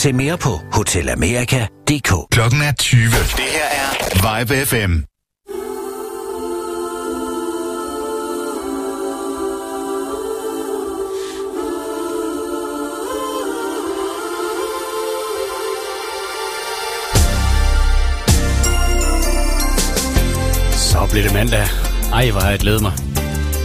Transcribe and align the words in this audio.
Se 0.00 0.12
mere 0.12 0.38
på 0.38 0.60
hotelamerika.dk. 0.72 2.12
Klokken 2.30 2.60
er 2.62 2.72
20. 2.72 3.00
Det 3.02 3.12
her 3.38 3.68
er 3.82 4.38
Vibe 4.38 4.66
FM. 4.66 4.92
Så 20.72 21.08
bliver 21.10 21.24
det 21.24 21.32
mandag. 21.34 21.66
Ej, 22.12 22.30
hvor 22.30 22.40
har 22.40 22.50
jeg 22.50 22.58
glædet 22.58 22.82
mig. 22.82 22.92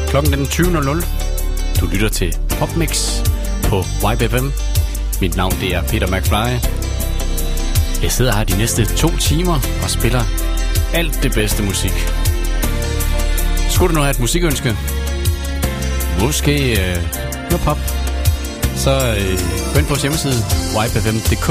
Klokken 0.07 0.33
er 0.33 0.37
den 0.37 0.45
20.00. 0.45 1.79
Du 1.79 1.87
lytter 1.87 2.09
til 2.09 2.35
Popmix 2.59 3.21
på 3.63 3.83
YBFM. 4.13 4.75
Mit 5.21 5.35
navn 5.35 5.51
det 5.61 5.75
er 5.75 5.81
Peter 5.81 6.07
McFly. 6.07 6.67
Jeg 8.03 8.11
sidder 8.11 8.35
her 8.35 8.43
de 8.43 8.57
næste 8.57 8.85
to 8.85 9.17
timer 9.17 9.59
og 9.83 9.89
spiller 9.89 10.23
alt 10.93 11.23
det 11.23 11.33
bedste 11.33 11.63
musik. 11.63 11.91
Skulle 13.69 13.89
du 13.89 13.95
nu 13.95 14.01
have 14.01 14.11
et 14.11 14.19
musikønske? 14.19 14.77
Måske 16.19 16.71
øh, 16.71 16.97
noget 17.49 17.61
pop. 17.65 17.77
Så 18.75 18.91
øh, 18.91 19.39
gå 19.73 19.79
ind 19.79 19.85
på 19.85 19.89
vores 19.89 20.01
hjemmeside 20.01 20.39
ypfm.dk 20.85 21.49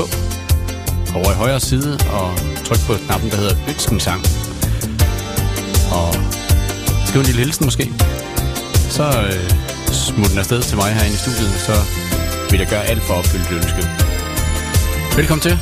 over 1.17 1.31
i 1.31 1.35
højre 1.35 1.61
side 1.61 1.99
og 2.13 2.39
tryk 2.65 2.81
på 2.87 2.95
knappen, 3.07 3.31
der 3.31 3.37
hedder 3.37 3.57
Ønskensang. 3.69 4.21
Og 5.93 6.15
skriv 7.07 7.21
en 7.21 7.27
lille 7.27 7.41
hilsen 7.41 7.65
måske. 7.65 7.93
Så 8.91 9.05
øh, 9.05 9.51
smut 9.93 10.31
den 10.31 10.39
afsted 10.39 10.63
til 10.63 10.77
mig 10.77 10.95
herinde 10.95 11.15
i 11.15 11.19
studiet, 11.19 11.53
så 11.67 12.04
vil 12.51 12.59
jeg 12.59 12.69
gøre 12.69 12.85
alt 12.85 13.03
for 13.03 13.15
at 13.15 13.19
opfylde 13.19 13.45
dit 13.45 13.57
ønske. 13.57 13.81
Velkommen 15.17 15.43
til. 15.43 15.59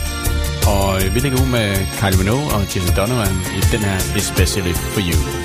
Og 0.67 1.05
øh, 1.05 1.15
vi 1.15 1.21
lægger 1.21 1.39
ud 1.43 1.49
med 1.59 1.69
Kylie 2.01 2.19
Minogue 2.19 2.53
og 2.55 2.61
Jason 2.75 2.97
Donovan 2.97 3.37
i 3.59 3.61
den 3.73 3.81
her 3.89 3.97
Especially 4.17 4.75
For 4.75 5.01
You. 5.01 5.42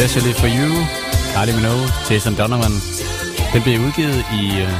Especially 0.00 0.32
for 0.32 0.48
You, 0.48 0.70
Carly 1.34 1.52
Minogue, 1.52 1.88
Jason 2.10 2.34
Donovan. 2.34 2.72
Den 3.52 3.62
blev 3.62 3.80
udgivet 3.86 4.24
i 4.40 4.44
øh, 4.64 4.72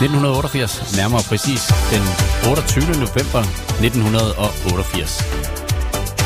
1988, 0.00 0.96
nærmere 0.96 1.22
præcis 1.30 1.60
den 1.92 2.02
28. 2.50 2.84
november 3.04 3.42
1988. 3.42 5.18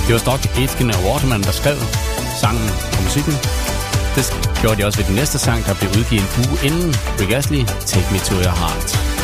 Det 0.07 0.13
var 0.15 0.19
Stock 0.19 0.43
Aitken 0.59 0.91
og 0.91 1.01
Waterman, 1.07 1.43
der 1.43 1.55
skrev 1.61 1.79
sangen 2.41 2.69
og 2.97 3.03
musikken. 3.07 3.35
Det 4.17 4.25
gjorde 4.61 4.77
de 4.79 4.87
også 4.87 4.99
ved 4.99 5.07
den 5.07 5.15
næste 5.15 5.39
sang, 5.39 5.67
der 5.67 5.75
blev 5.75 5.91
udgivet 5.99 6.23
en 6.23 6.31
uge 6.43 6.57
inden 6.69 6.91
Rick 7.21 7.33
Astley, 7.33 7.63
Take 7.91 8.09
Me 8.13 8.19
To 8.29 8.35
Your 8.45 8.57
Heart. 8.63 9.16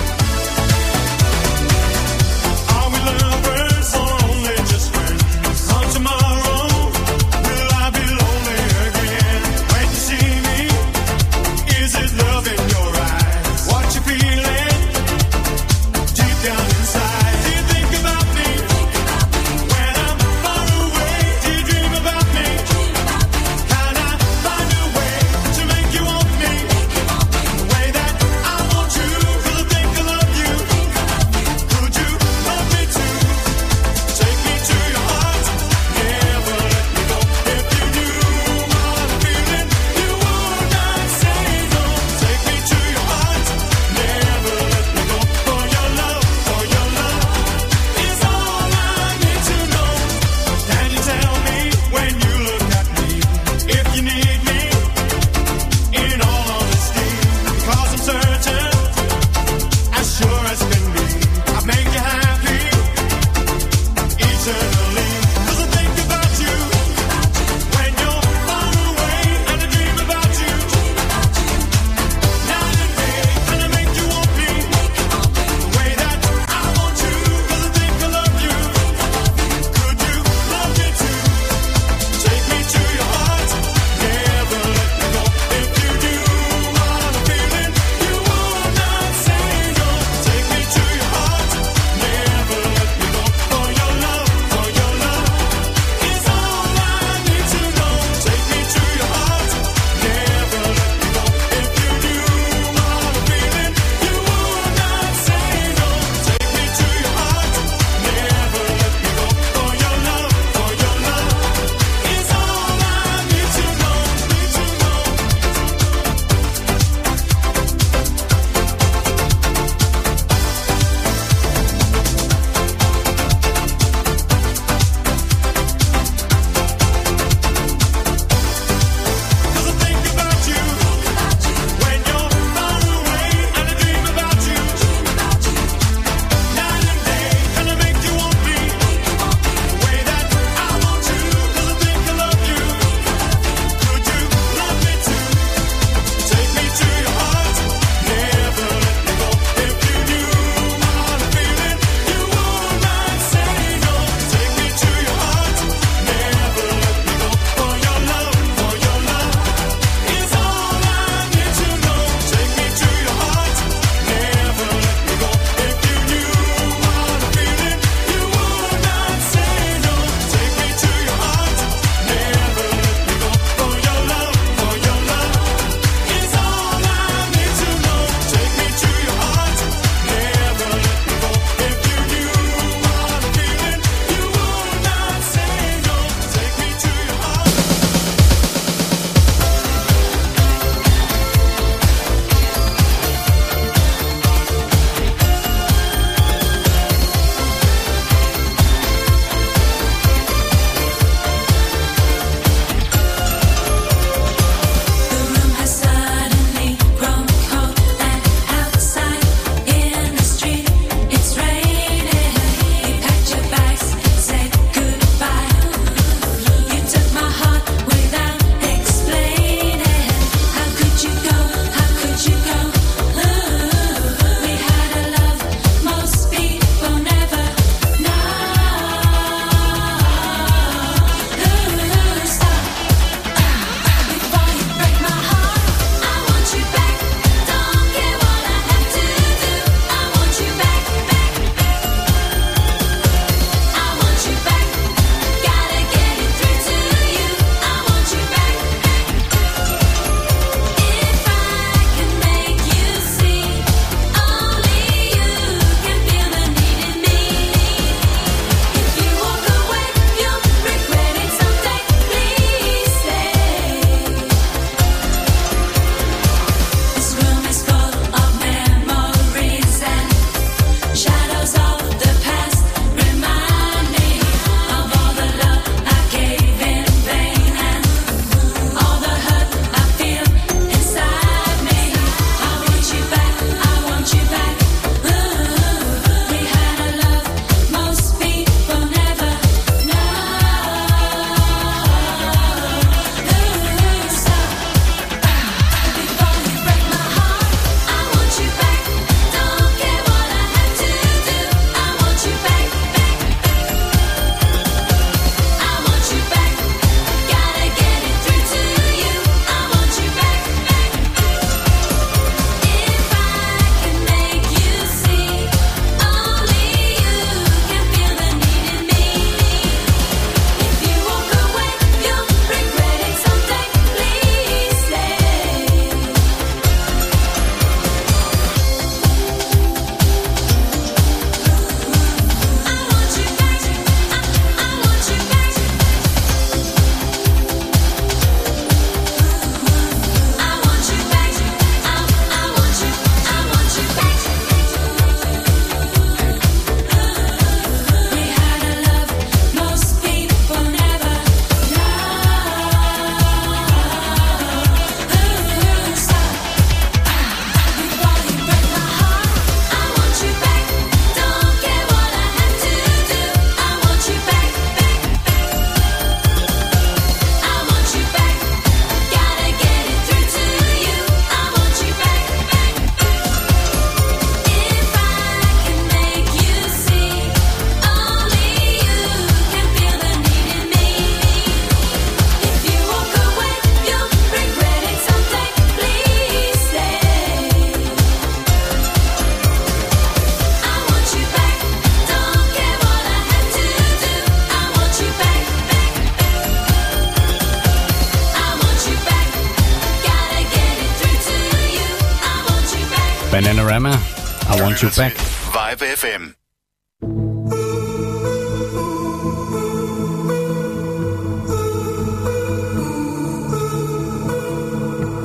you 404.82 404.88
back. 404.96 405.12
Vibe 405.52 405.82
FM. 406.00 406.34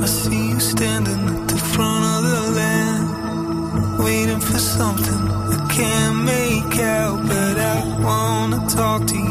I 0.04 0.06
see 0.06 0.50
you 0.50 0.60
standing 0.60 1.28
at 1.30 1.48
the 1.48 1.58
front 1.58 2.06
of 2.06 2.24
the 2.32 2.52
land, 2.60 4.04
waiting 4.04 4.40
for 4.40 4.60
something 4.60 5.22
I 5.56 5.68
can't 5.74 6.24
make 6.24 6.80
out, 6.80 7.28
but 7.28 7.58
I 7.58 7.98
wanna 8.04 8.70
talk 8.70 9.08
to 9.08 9.16
you. 9.16 9.27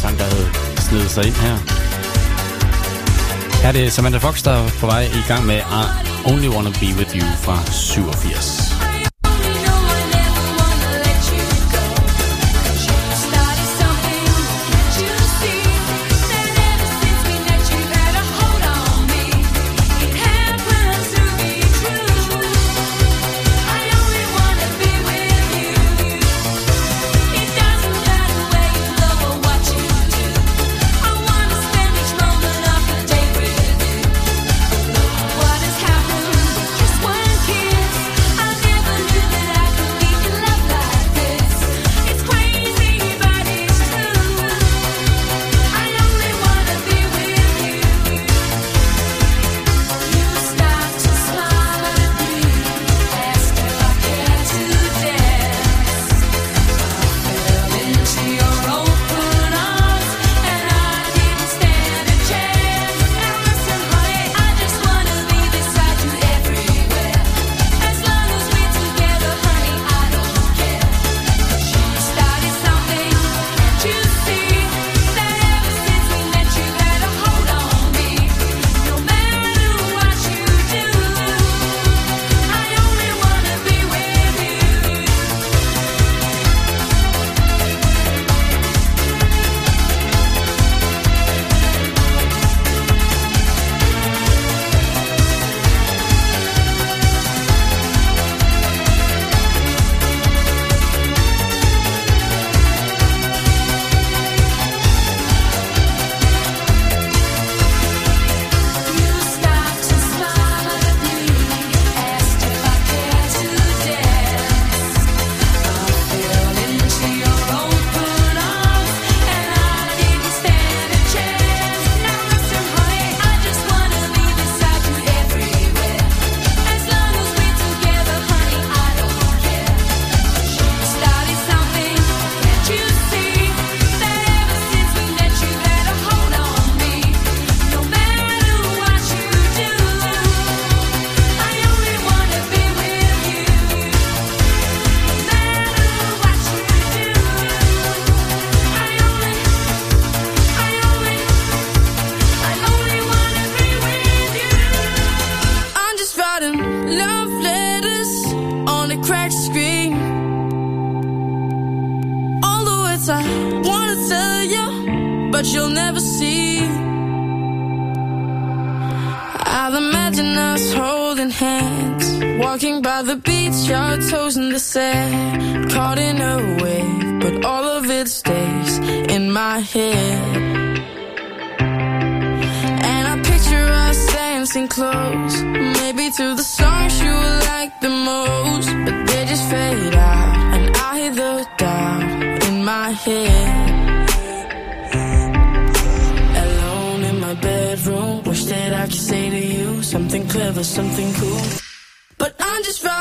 sang, 0.00 0.18
der 0.18 0.24
havde 0.24 0.48
snedet 0.76 1.10
sig 1.10 1.26
ind 1.26 1.34
her. 1.34 1.56
Her 3.62 3.68
er 3.68 3.72
det 3.72 3.92
Samantha 3.92 4.18
Fox, 4.18 4.42
der 4.42 4.50
er 4.50 4.68
på 4.80 4.86
vej 4.86 5.02
i 5.02 5.22
gang 5.28 5.46
med 5.46 5.56
I 5.56 5.82
Only 6.30 6.48
Wanna 6.48 6.70
Be 6.70 6.86
With 6.98 7.16
You 7.16 7.26
fra 7.36 7.72
87. 7.72 8.69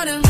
gonna 0.05 0.21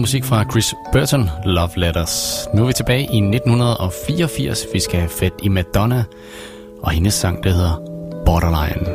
Lidt 0.00 0.02
musik 0.02 0.24
fra 0.24 0.44
Chris 0.50 0.74
Burton, 0.92 1.30
Love 1.44 1.70
Letters. 1.76 2.46
Nu 2.54 2.62
er 2.62 2.66
vi 2.66 2.72
tilbage 2.72 3.02
i 3.02 3.18
1984. 3.18 4.66
Vi 4.72 4.80
skal 4.80 4.98
have 4.98 5.10
fat 5.10 5.32
i 5.42 5.48
Madonna 5.48 6.04
og 6.82 6.90
hendes 6.90 7.14
sang, 7.14 7.44
der 7.44 7.50
hedder 7.50 7.76
Borderline. 8.26 8.89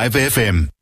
Live 0.00 0.14
FM. 0.14 0.79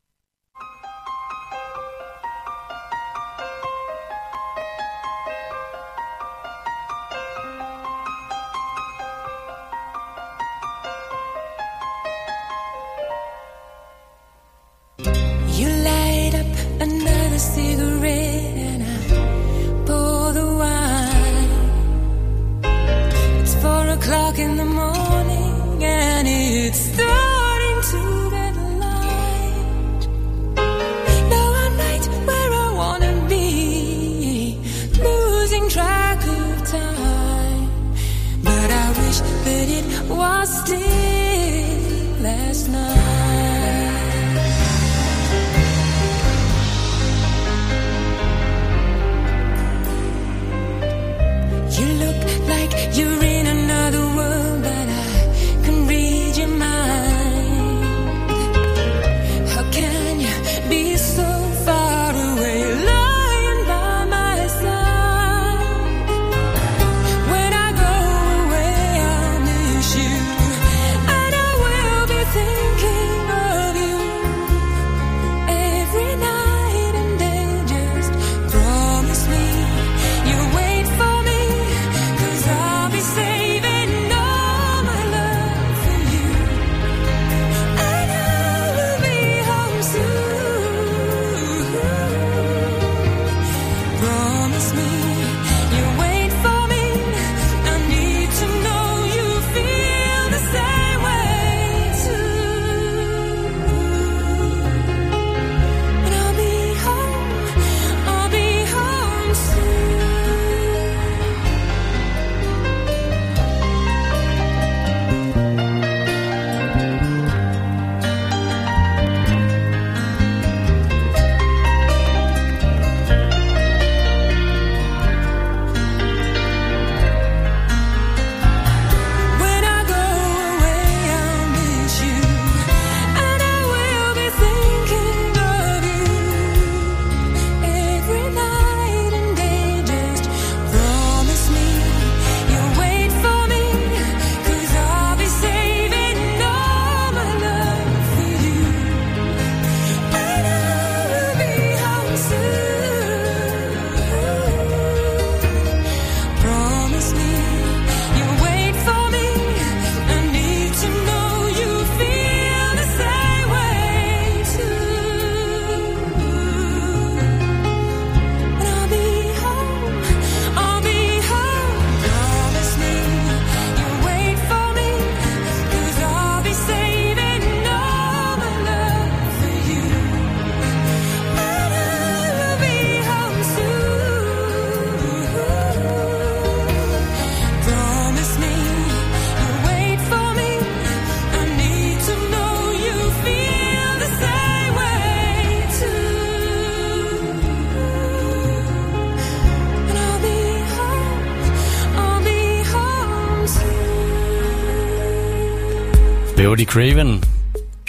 Craven, 206.79 207.23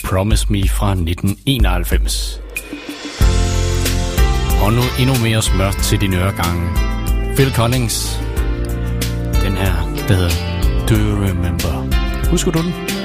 Promise 0.05 0.47
Me 0.53 0.69
fra 0.69 0.91
1991. 0.91 2.41
Og 4.63 4.73
nu 4.73 4.81
endnu 5.01 5.15
mere 5.23 5.43
smør 5.43 5.71
til 5.71 6.01
dine 6.01 6.17
øregange. 6.17 6.69
Phil 7.37 7.53
Collins, 7.55 8.21
den 9.45 9.53
her, 9.53 9.75
der 10.09 10.15
hedder 10.15 10.31
Do 10.89 10.95
You 10.95 11.25
Remember? 11.25 11.75
Husker 12.31 12.51
du 12.51 12.59
den? 12.63 13.00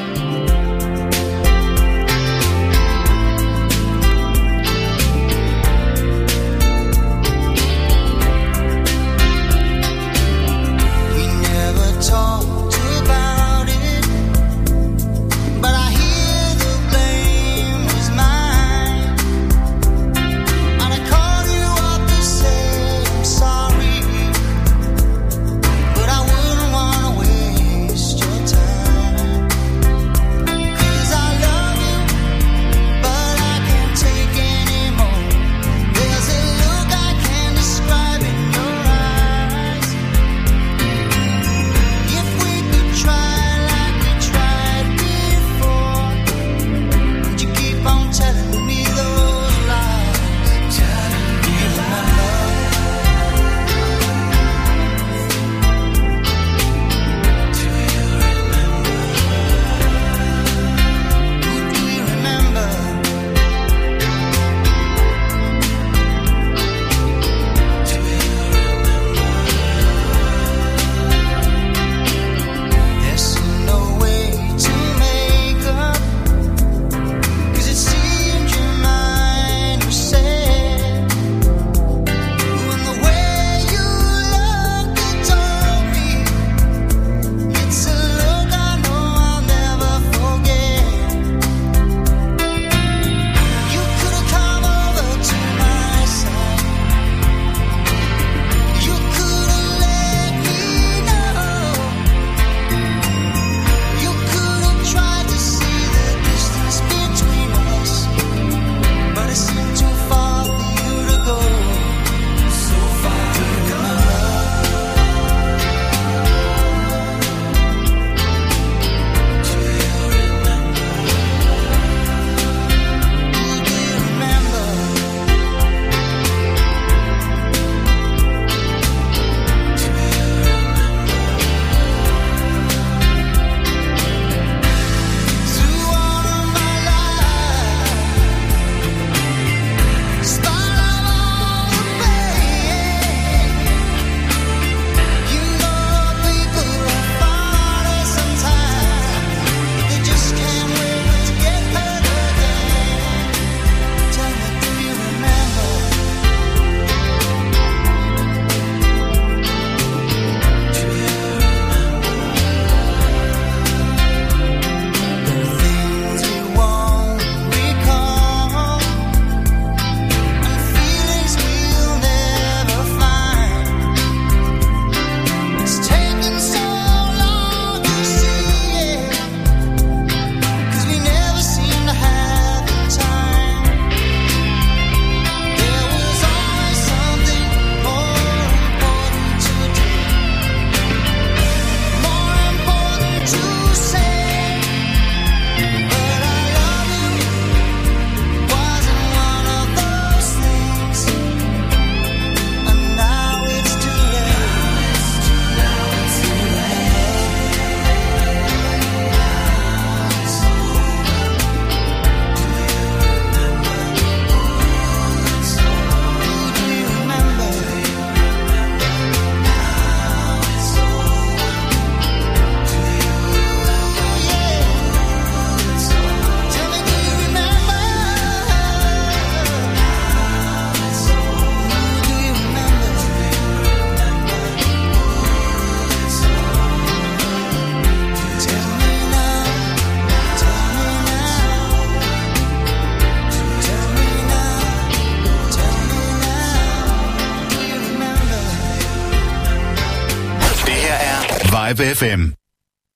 FM. 251.79 252.33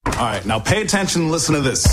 All 0.05 0.25
right, 0.31 0.45
now 0.45 0.59
pay 0.59 0.81
attention 0.81 1.21
and 1.23 1.31
listen 1.31 1.55
to 1.55 1.61
this. 1.69 1.83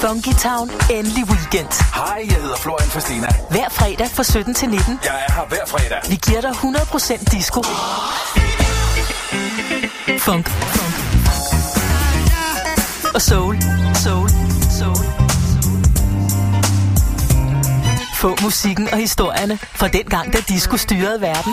Funky 0.00 0.32
Town, 0.32 0.70
endelig 0.90 1.24
weekend. 1.30 1.72
Hej, 1.94 2.24
jeg 2.30 2.36
hedder 2.36 2.56
Florian 2.56 2.88
Fastina. 2.88 3.28
Hver 3.50 3.68
fredag 3.68 4.08
fra 4.10 4.22
17 4.22 4.54
til 4.54 4.68
19. 4.68 4.98
Jeg 5.04 5.24
er 5.28 5.32
her 5.32 5.46
hver 5.48 5.66
fredag. 5.66 5.98
Vi 6.10 6.18
giver 6.26 6.40
dig 6.40 6.50
100% 6.50 7.36
disco. 7.36 7.62
Funk. 10.18 10.48
Funk. 10.48 10.94
Og 13.14 13.22
soul. 13.22 13.56
Soul. 13.94 14.28
Soul. 14.78 14.96
Få 18.14 18.36
musikken 18.42 18.88
og 18.92 18.98
historierne 18.98 19.58
fra 19.58 19.88
den 19.88 20.04
gang, 20.04 20.32
da 20.32 20.38
disco 20.48 20.76
styrede 20.76 21.20
verden. 21.20 21.52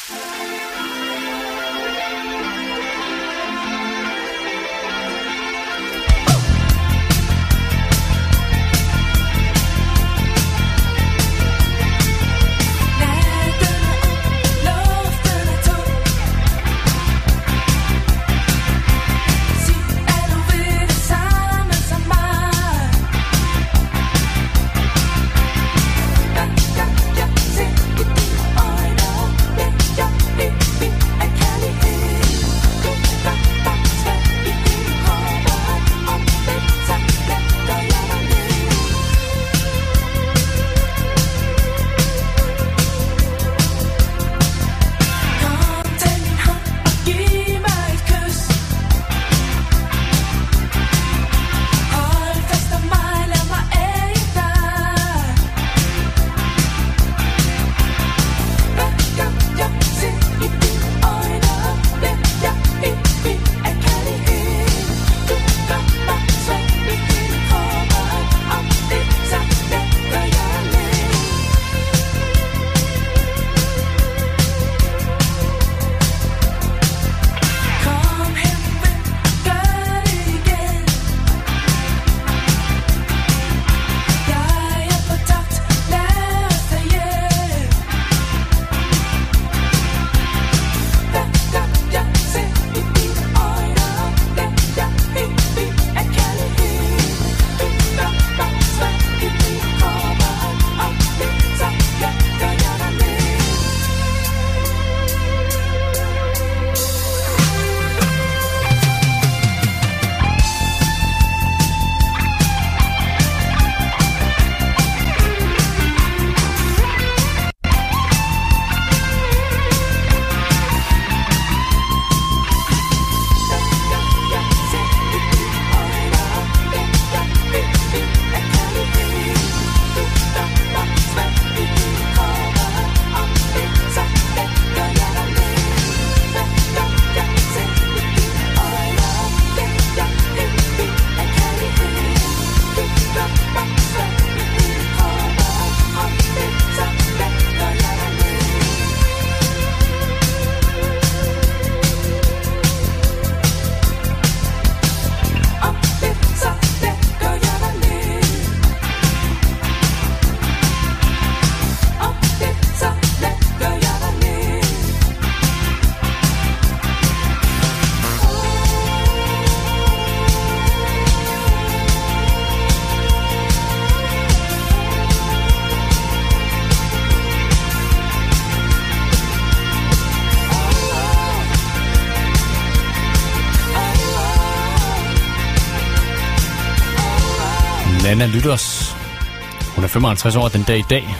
55 190.01 190.35
år 190.35 190.47
den 190.47 190.63
dag 190.63 190.79
i 190.79 190.85
dag, 190.89 191.15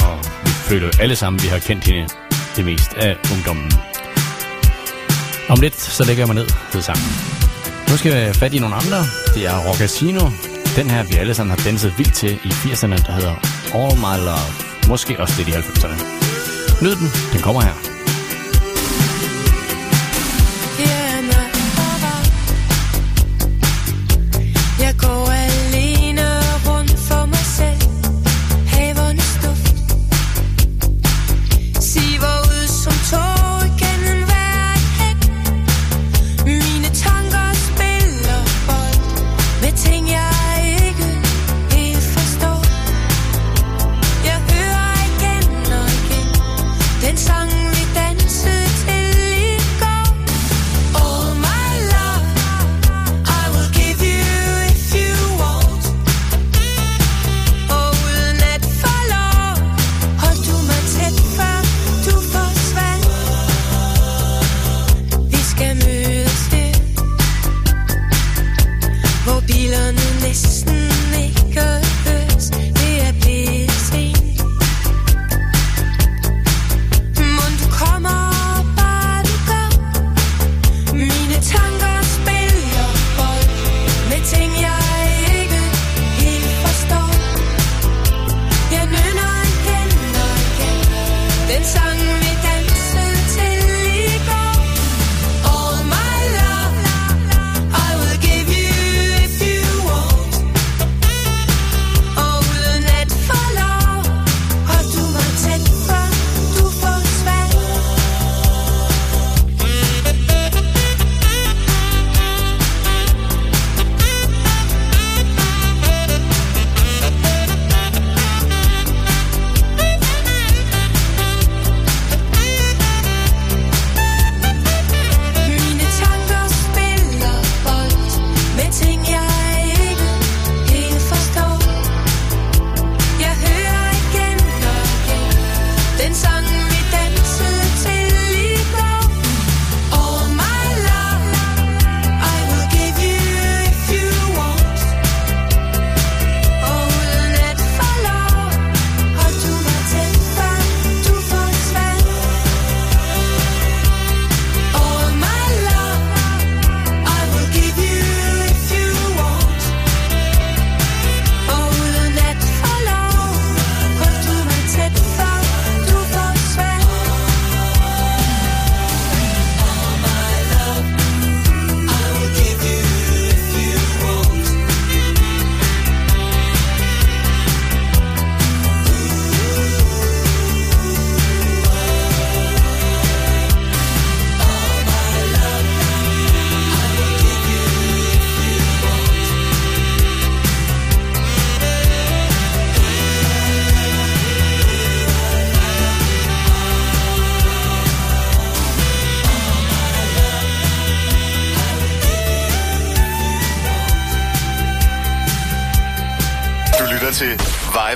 og 0.00 0.18
vi 0.44 0.50
føler 0.50 0.90
alle 1.00 1.16
sammen, 1.16 1.42
vi 1.42 1.48
har 1.48 1.58
kendt 1.58 1.84
hende 1.84 2.08
det 2.56 2.64
mest 2.64 2.94
af 2.96 3.16
ungdommen. 3.32 3.72
Om 5.48 5.60
lidt, 5.60 5.80
så 5.80 6.04
lægger 6.04 6.20
jeg 6.20 6.28
mig 6.28 6.34
ned 6.34 6.46
hed 6.72 6.82
sangen. 6.82 7.10
Nu 7.90 7.96
skal 7.96 8.12
jeg 8.12 8.22
have 8.22 8.34
fat 8.34 8.54
i 8.54 8.58
nogle 8.58 8.74
andre. 8.74 8.98
Det 9.34 9.46
er 9.46 9.68
Rockasino. 9.68 10.30
Den 10.76 10.90
her, 10.90 11.02
vi 11.02 11.14
alle 11.14 11.34
sammen 11.34 11.56
har 11.56 11.64
danset 11.64 11.94
vildt 11.98 12.14
til 12.14 12.32
i 12.44 12.48
80'erne, 12.48 13.06
der 13.06 13.12
hedder 13.12 13.34
All 13.74 13.96
My 14.04 14.16
Love. 14.28 14.50
Måske 14.88 15.20
også 15.20 15.34
lidt 15.36 15.48
i 15.48 15.52
90'erne. 15.52 15.96
Nyd 16.84 16.96
den, 16.96 17.08
den 17.32 17.40
kommer 17.40 17.62
her. 17.62 17.93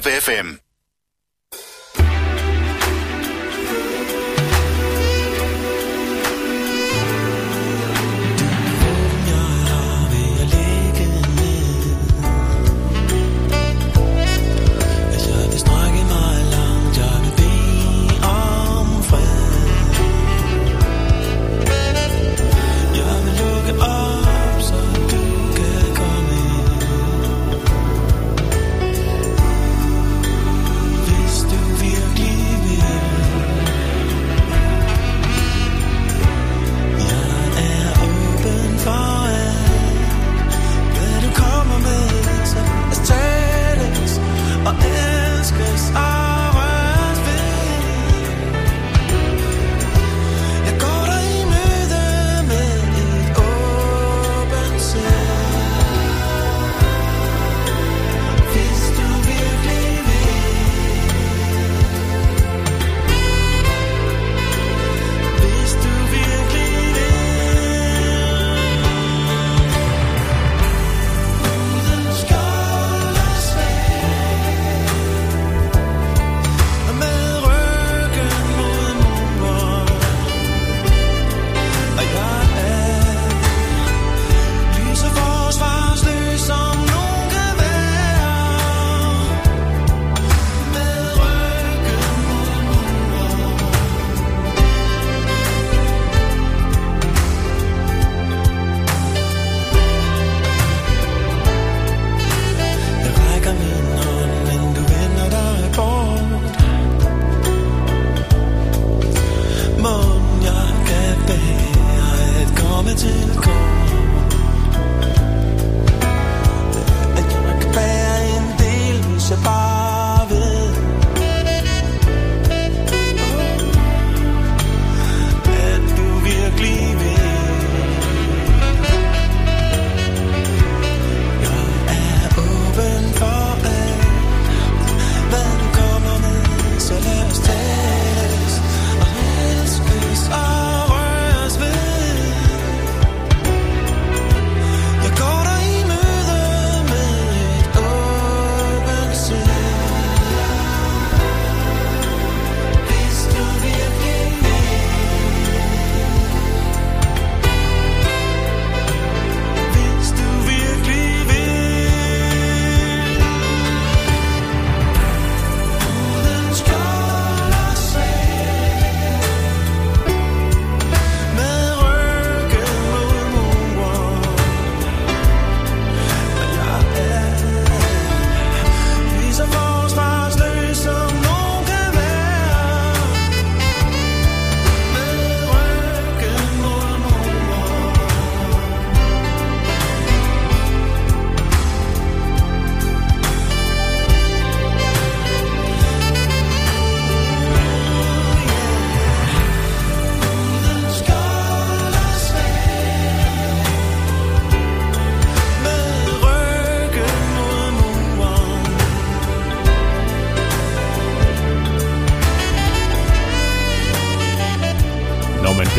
FM. 0.09 0.61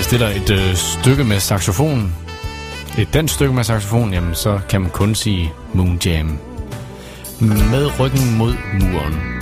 bestiller 0.09 0.35
et 0.35 0.49
øh, 0.49 0.75
stykke 0.75 1.23
med 1.23 1.39
saxofon, 1.39 2.15
et 2.97 3.13
dansk 3.13 3.33
stykke 3.33 3.53
med 3.53 3.63
saxofon, 3.63 4.13
jamen 4.13 4.35
så 4.35 4.59
kan 4.69 4.81
man 4.81 4.89
kun 4.89 5.15
sige 5.15 5.53
Moon 5.73 5.99
Jam. 6.05 6.39
Med 7.39 7.99
ryggen 7.99 8.37
mod 8.37 8.53
muren. 8.73 9.41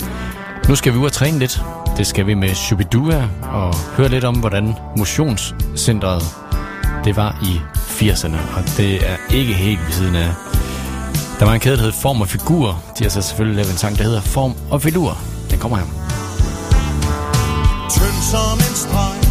Nu 0.68 0.74
skal 0.74 0.92
vi 0.92 0.98
ud 0.98 1.04
og 1.04 1.12
træne 1.12 1.38
lidt. 1.38 1.62
Det 1.96 2.06
skal 2.06 2.26
vi 2.26 2.34
med 2.34 2.54
Shubidua 2.54 3.28
og 3.42 3.74
høre 3.96 4.08
lidt 4.08 4.24
om, 4.24 4.36
hvordan 4.36 4.74
motionscentret 4.96 6.22
det 7.04 7.16
var 7.16 7.38
i 7.42 7.60
80'erne. 7.74 8.56
Og 8.56 8.64
det 8.76 8.94
er 8.94 9.16
ikke 9.34 9.54
helt 9.54 9.80
ved 9.86 9.92
siden 9.92 10.14
af. 10.14 10.30
Der 11.38 11.44
var 11.44 11.54
en 11.54 11.60
kæde, 11.60 11.76
der 11.76 11.82
hed 11.82 11.92
Form 11.92 12.20
og 12.20 12.28
Figur. 12.28 12.82
De 12.98 13.04
har 13.04 13.10
så 13.10 13.22
selvfølgelig 13.22 13.56
lavet 13.56 13.72
en 13.72 13.78
sang, 13.78 13.98
der 13.98 14.04
hedder 14.04 14.20
Form 14.20 14.54
og 14.70 14.82
Figur. 14.82 15.18
Den 15.50 15.58
kommer 15.58 15.76
her. 15.76 15.86
Tynd 17.90 18.22
som 18.30 18.58
en 18.58 18.76
streg 18.76 19.27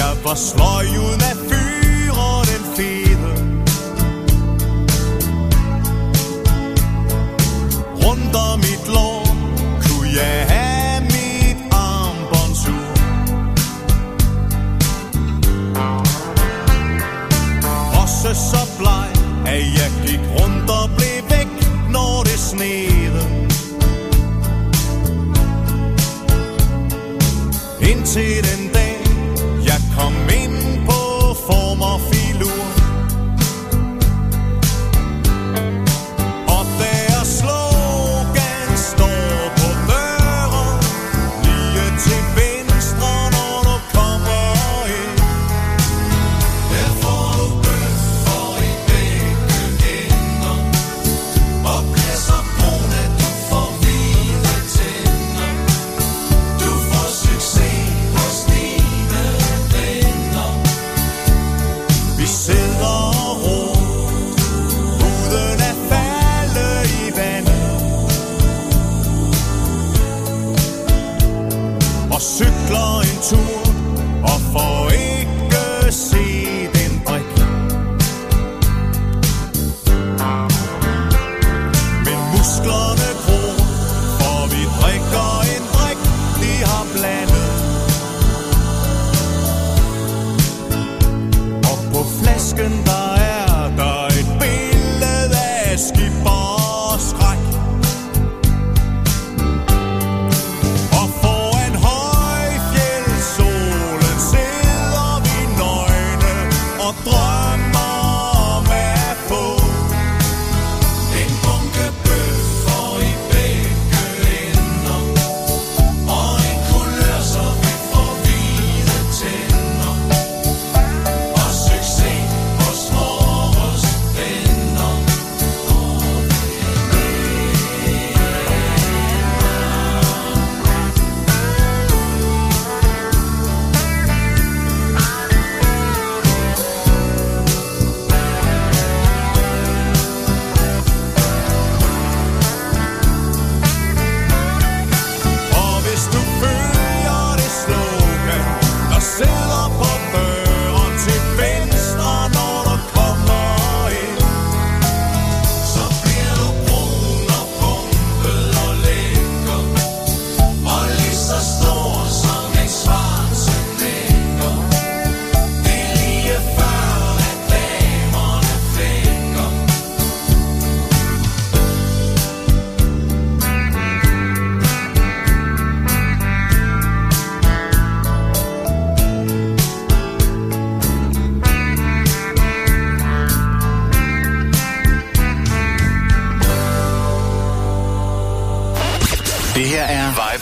jeg 0.00 0.16
var 0.24 0.34
sløj 0.34 0.86
uden 1.04 1.22
at 1.32 1.38
fyre 1.48 2.44
den 2.50 2.64
fede. 2.76 3.30
Rundt 8.04 8.34
om 8.36 8.58
mit 8.58 8.84
lår 8.94 9.24
kunne 9.82 10.08
jeg 10.20 10.46
have 10.48 10.59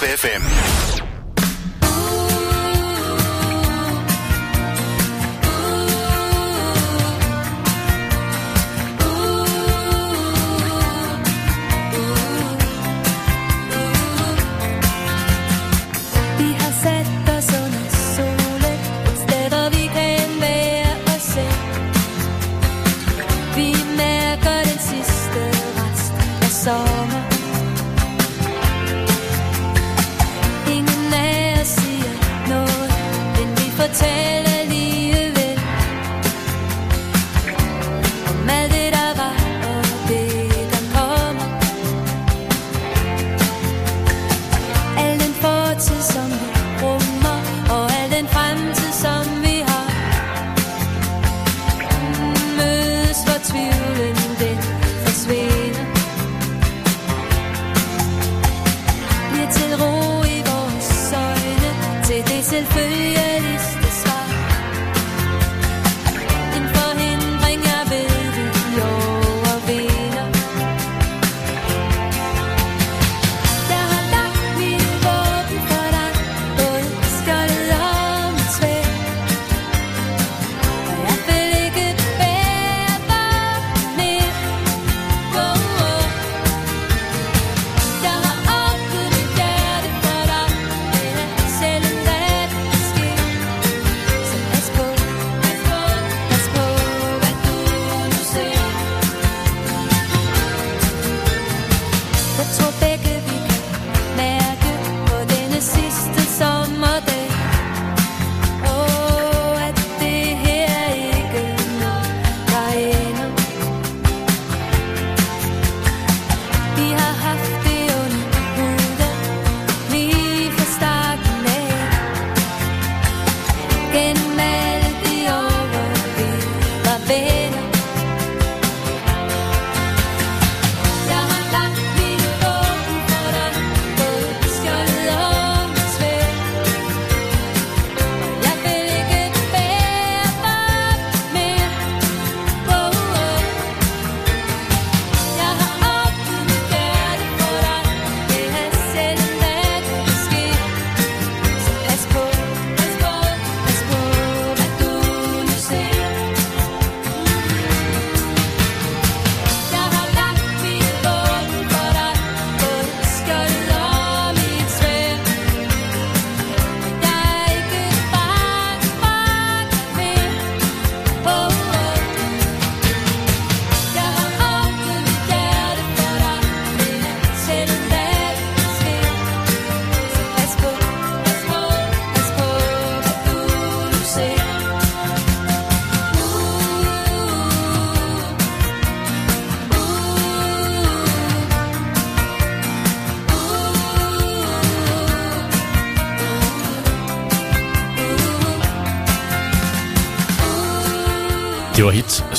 er 0.03 0.17
FM. 0.17 0.68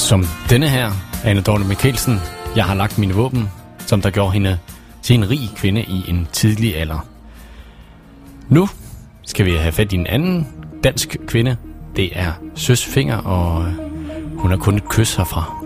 som 0.10 0.26
denne 0.50 0.70
her, 0.70 0.92
Anne 1.24 1.42
Dorte 1.42 1.64
Mikkelsen, 1.64 2.20
jeg 2.56 2.66
har 2.66 2.76
lagt 2.76 2.98
mine 2.98 3.14
våben, 3.14 3.50
som 3.86 4.02
der 4.02 4.10
gjorde 4.10 4.32
hende 4.32 4.60
til 5.02 5.14
en 5.14 5.30
rig 5.30 5.50
kvinde 5.56 5.82
i 5.82 6.04
en 6.08 6.28
tidlig 6.32 6.78
alder. 6.78 7.08
Nu 8.48 8.70
skal 9.24 9.46
vi 9.46 9.56
have 9.56 9.72
fat 9.72 9.94
i 9.94 9.96
en 9.96 10.08
anden 10.08 10.48
dansk 10.84 11.18
kvinde. 11.28 11.58
Det 11.96 12.10
er 12.14 12.32
Søs 12.56 12.86
Finger, 12.86 13.18
og 13.18 13.66
hun 14.38 14.52
har 14.52 14.58
kun 14.58 14.76
et 14.76 14.90
kys 14.90 15.16
herfra. 15.16 15.59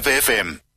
Live 0.00 0.22
FM. 0.24 0.69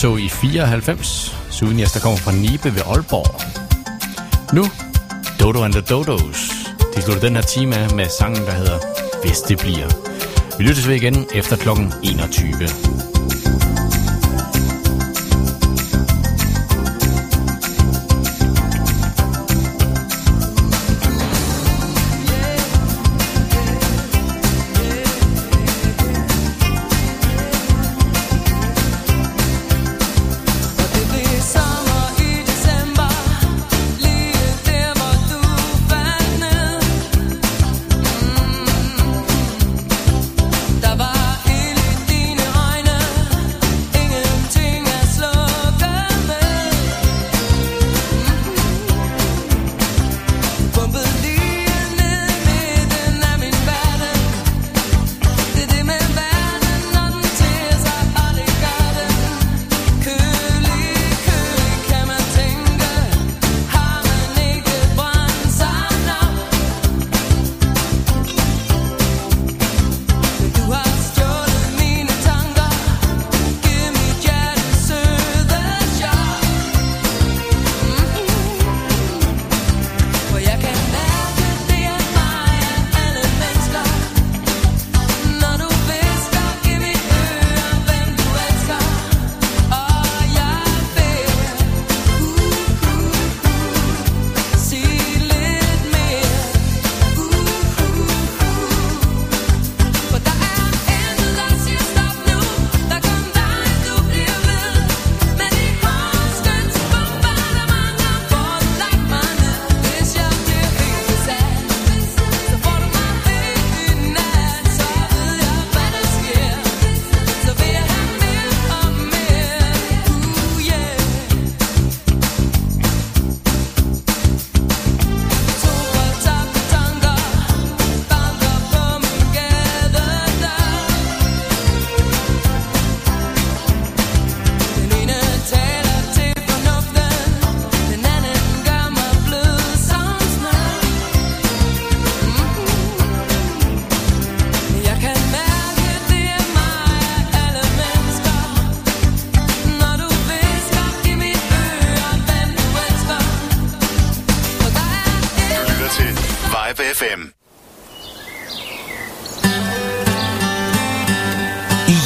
S-tog 0.00 0.20
i 0.20 0.28
94. 0.28 1.36
Souvenirs, 1.50 1.92
der 1.92 2.00
kommer 2.00 2.18
fra 2.18 2.32
Nibe 2.32 2.74
ved 2.74 2.82
Aalborg. 2.86 3.40
Nu, 4.54 4.64
Dodo 5.40 5.62
and 5.64 5.72
the 5.72 5.80
Dodos. 5.80 6.50
De 6.94 7.02
slutter 7.02 7.20
den 7.20 7.34
her 7.34 7.42
time 7.42 7.76
af 7.76 7.94
med 7.94 8.06
sangen, 8.18 8.42
der 8.46 8.52
hedder 8.52 8.78
Hvis 9.24 9.40
det 9.40 9.58
bliver. 9.58 9.88
Vi 10.58 10.64
lyttes 10.64 10.88
ved 10.88 10.94
igen 10.94 11.26
efter 11.34 11.56
klokken 11.56 11.92
21. 12.02 13.19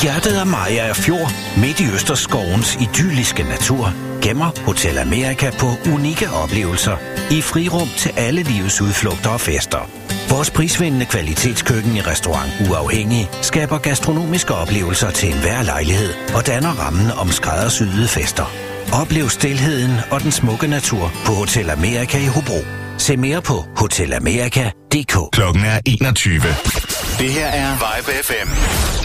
hjertet 0.05 0.37
af 0.37 0.47
Maja 0.47 0.85
er 0.89 0.93
fjord, 0.93 1.31
midt 1.57 1.81
i 1.81 1.87
Østerskovens 1.95 2.77
idylliske 2.87 3.43
natur, 3.43 3.93
gemmer 4.23 4.51
Hotel 4.67 4.99
Amerika 4.99 5.51
på 5.59 5.67
unikke 5.95 6.31
oplevelser 6.31 6.97
i 7.31 7.41
frirum 7.43 7.89
til 7.99 8.13
alle 8.17 8.43
livets 8.43 8.81
udflugter 8.81 9.31
og 9.31 9.41
fester. 9.41 9.91
Vores 10.31 10.51
prisvindende 10.51 11.07
kvalitetskøkken 11.07 11.97
i 11.97 12.01
restaurant 12.01 12.53
Uafhængig 12.71 13.31
skaber 13.43 13.79
gastronomiske 13.79 14.55
oplevelser 14.55 15.11
til 15.11 15.29
enhver 15.35 15.63
lejlighed 15.63 16.15
og 16.37 16.47
danner 16.47 16.71
rammen 16.71 17.11
om 17.11 17.29
skræddersyede 17.29 18.09
fester. 18.09 18.53
Oplev 19.01 19.29
stilheden 19.29 19.93
og 20.11 20.21
den 20.21 20.33
smukke 20.33 20.67
natur 20.67 21.13
på 21.27 21.33
Hotel 21.33 21.71
Amerika 21.71 22.19
i 22.19 22.27
Hobro. 22.27 22.61
Se 22.99 23.17
mere 23.17 23.43
på 23.43 23.65
hotelamerika.dk 23.77 25.17
Klokken 25.33 25.65
er 25.65 25.81
21. 25.87 26.35
Det 27.19 27.31
her 27.31 27.47
er 27.47 27.71
Vibe 27.73 28.13
FM. 28.23 29.04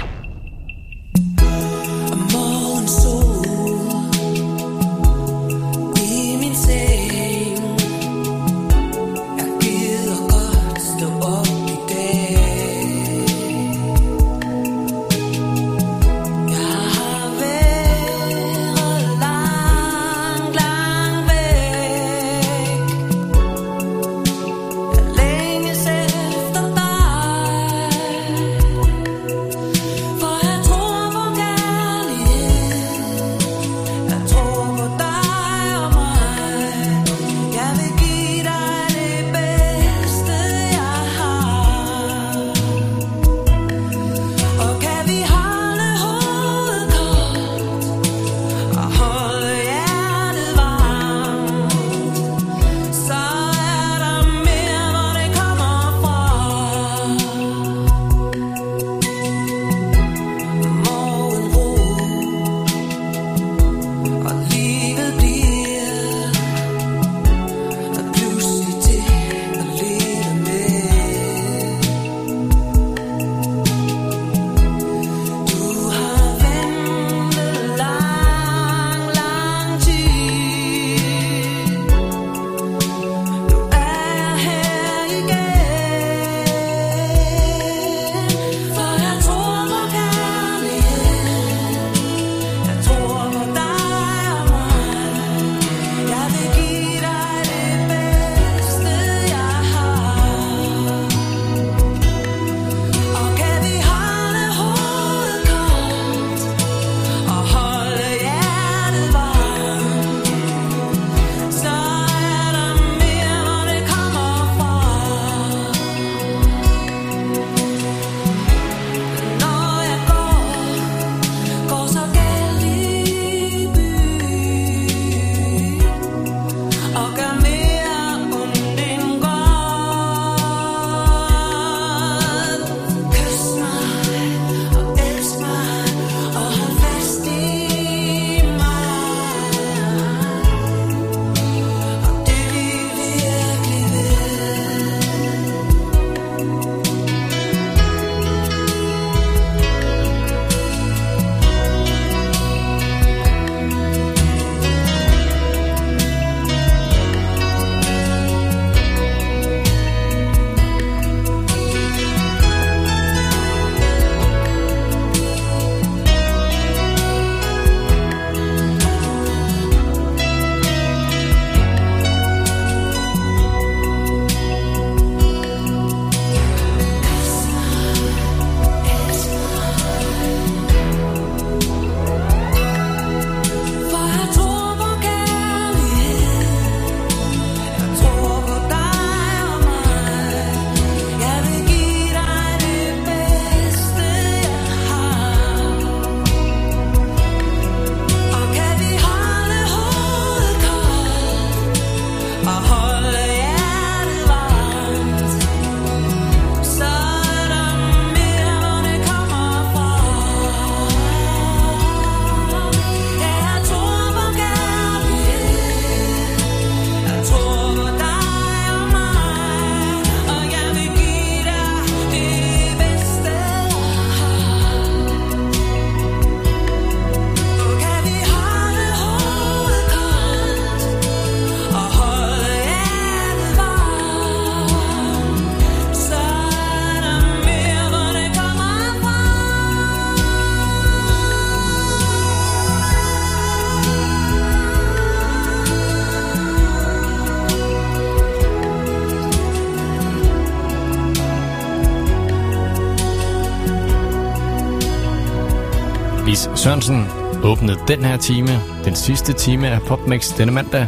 åbnede 257.49 257.79
den 257.87 258.05
her 258.05 258.17
time, 258.17 258.49
den 258.85 258.95
sidste 258.95 259.33
time 259.33 259.67
af 259.67 259.81
PopMix 259.81 260.37
denne 260.37 260.51
mandag, 260.51 260.87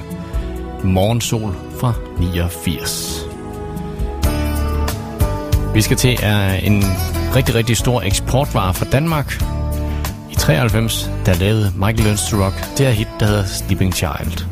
Morgensol 0.83 1.55
fra 1.79 1.93
89. 2.19 3.27
Vi 5.73 5.81
skal 5.81 5.97
til 5.97 6.19
øh, 6.23 6.67
en 6.67 6.83
rigtig, 7.35 7.55
rigtig 7.55 7.77
stor 7.77 8.01
eksportvare 8.01 8.73
fra 8.73 8.85
Danmark. 8.85 9.43
I 10.31 10.35
93, 10.35 11.11
der 11.25 11.33
lavede 11.33 11.73
Michael 11.75 11.99
Learns 11.99 12.29
to 12.29 12.37
Rock 12.45 12.77
det 12.77 12.85
her 12.85 12.93
hit, 12.93 13.07
der 13.19 13.25
hedder 13.25 13.45
Sleeping 13.45 13.93
Child. 13.93 14.50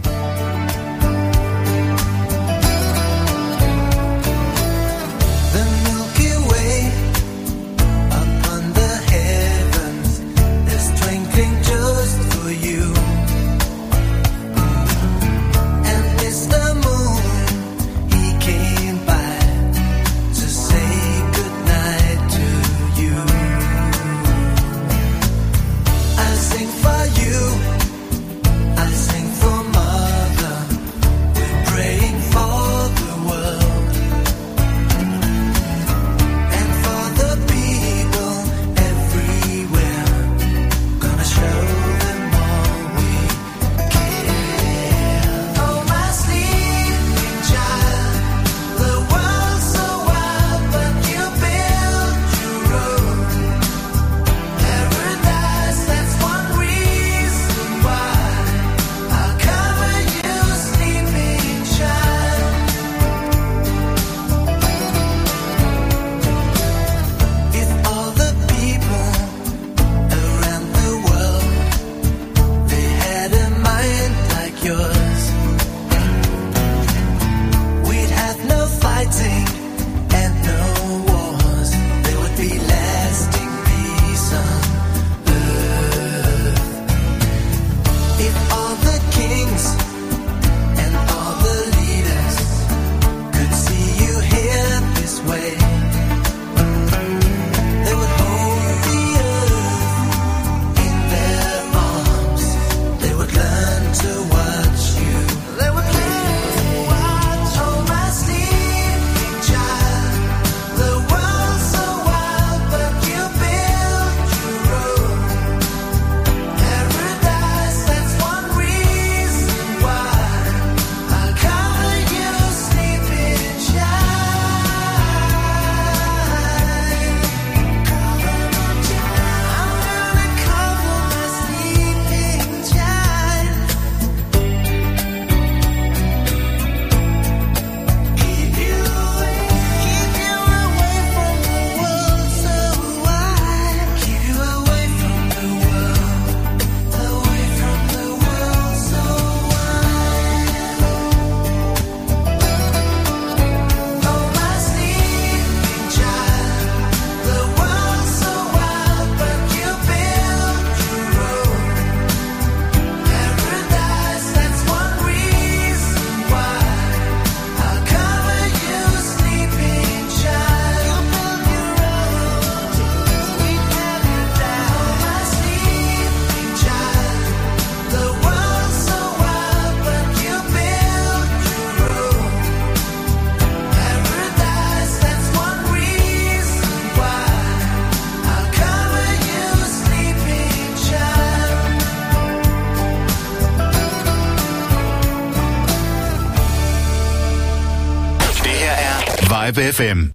Klub 199.60 199.74
FM. 199.76 200.09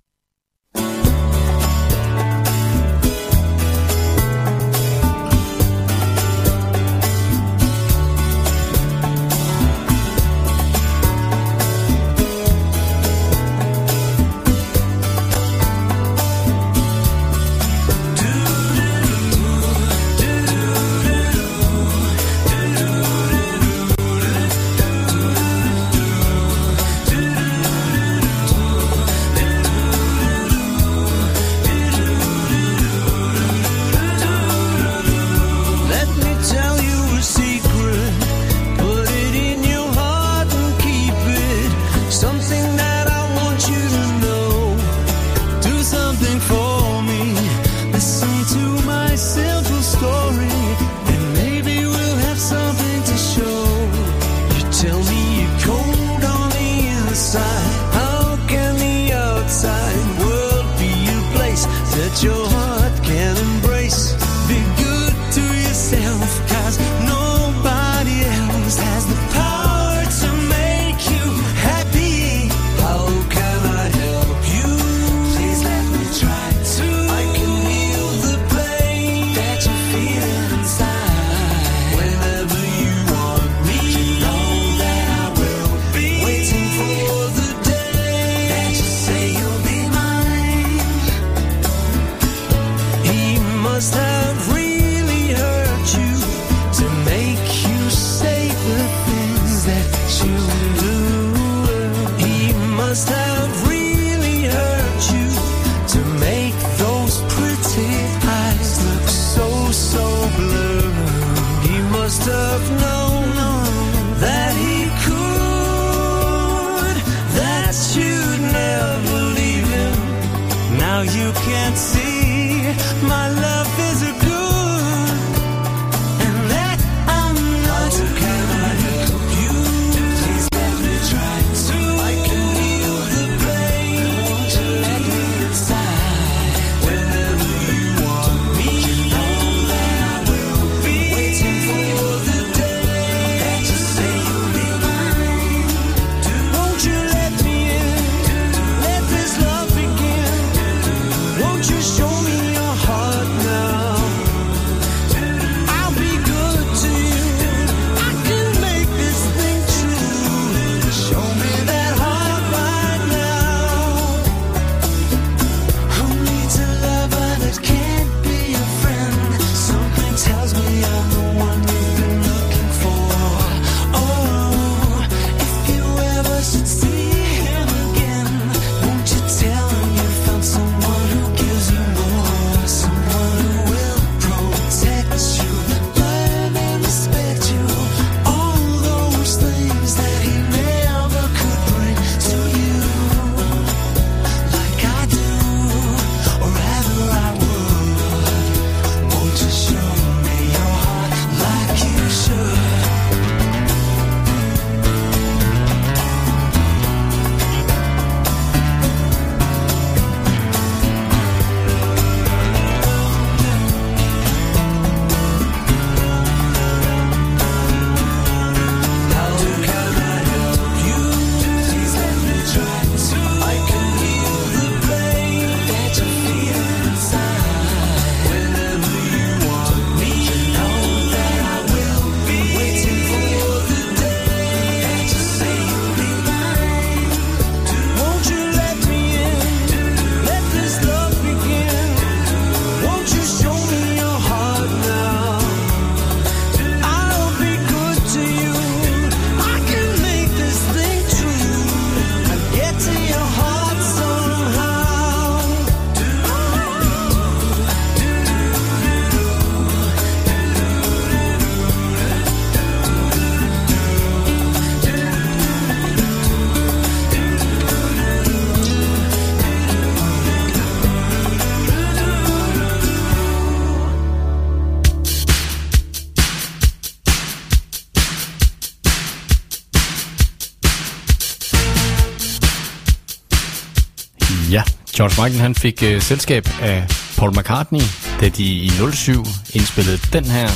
George 285.05 285.23
Michael 285.23 285.41
han 285.41 285.55
fik 285.55 285.83
øh, 285.83 286.03
selskab 286.03 286.49
af 286.63 286.87
Paul 287.17 287.39
McCartney, 287.39 287.81
da 288.21 288.29
de 288.29 288.45
i 288.45 288.71
07 288.93 289.25
indspillede 289.55 289.99
den 290.13 290.25
her 290.25 290.49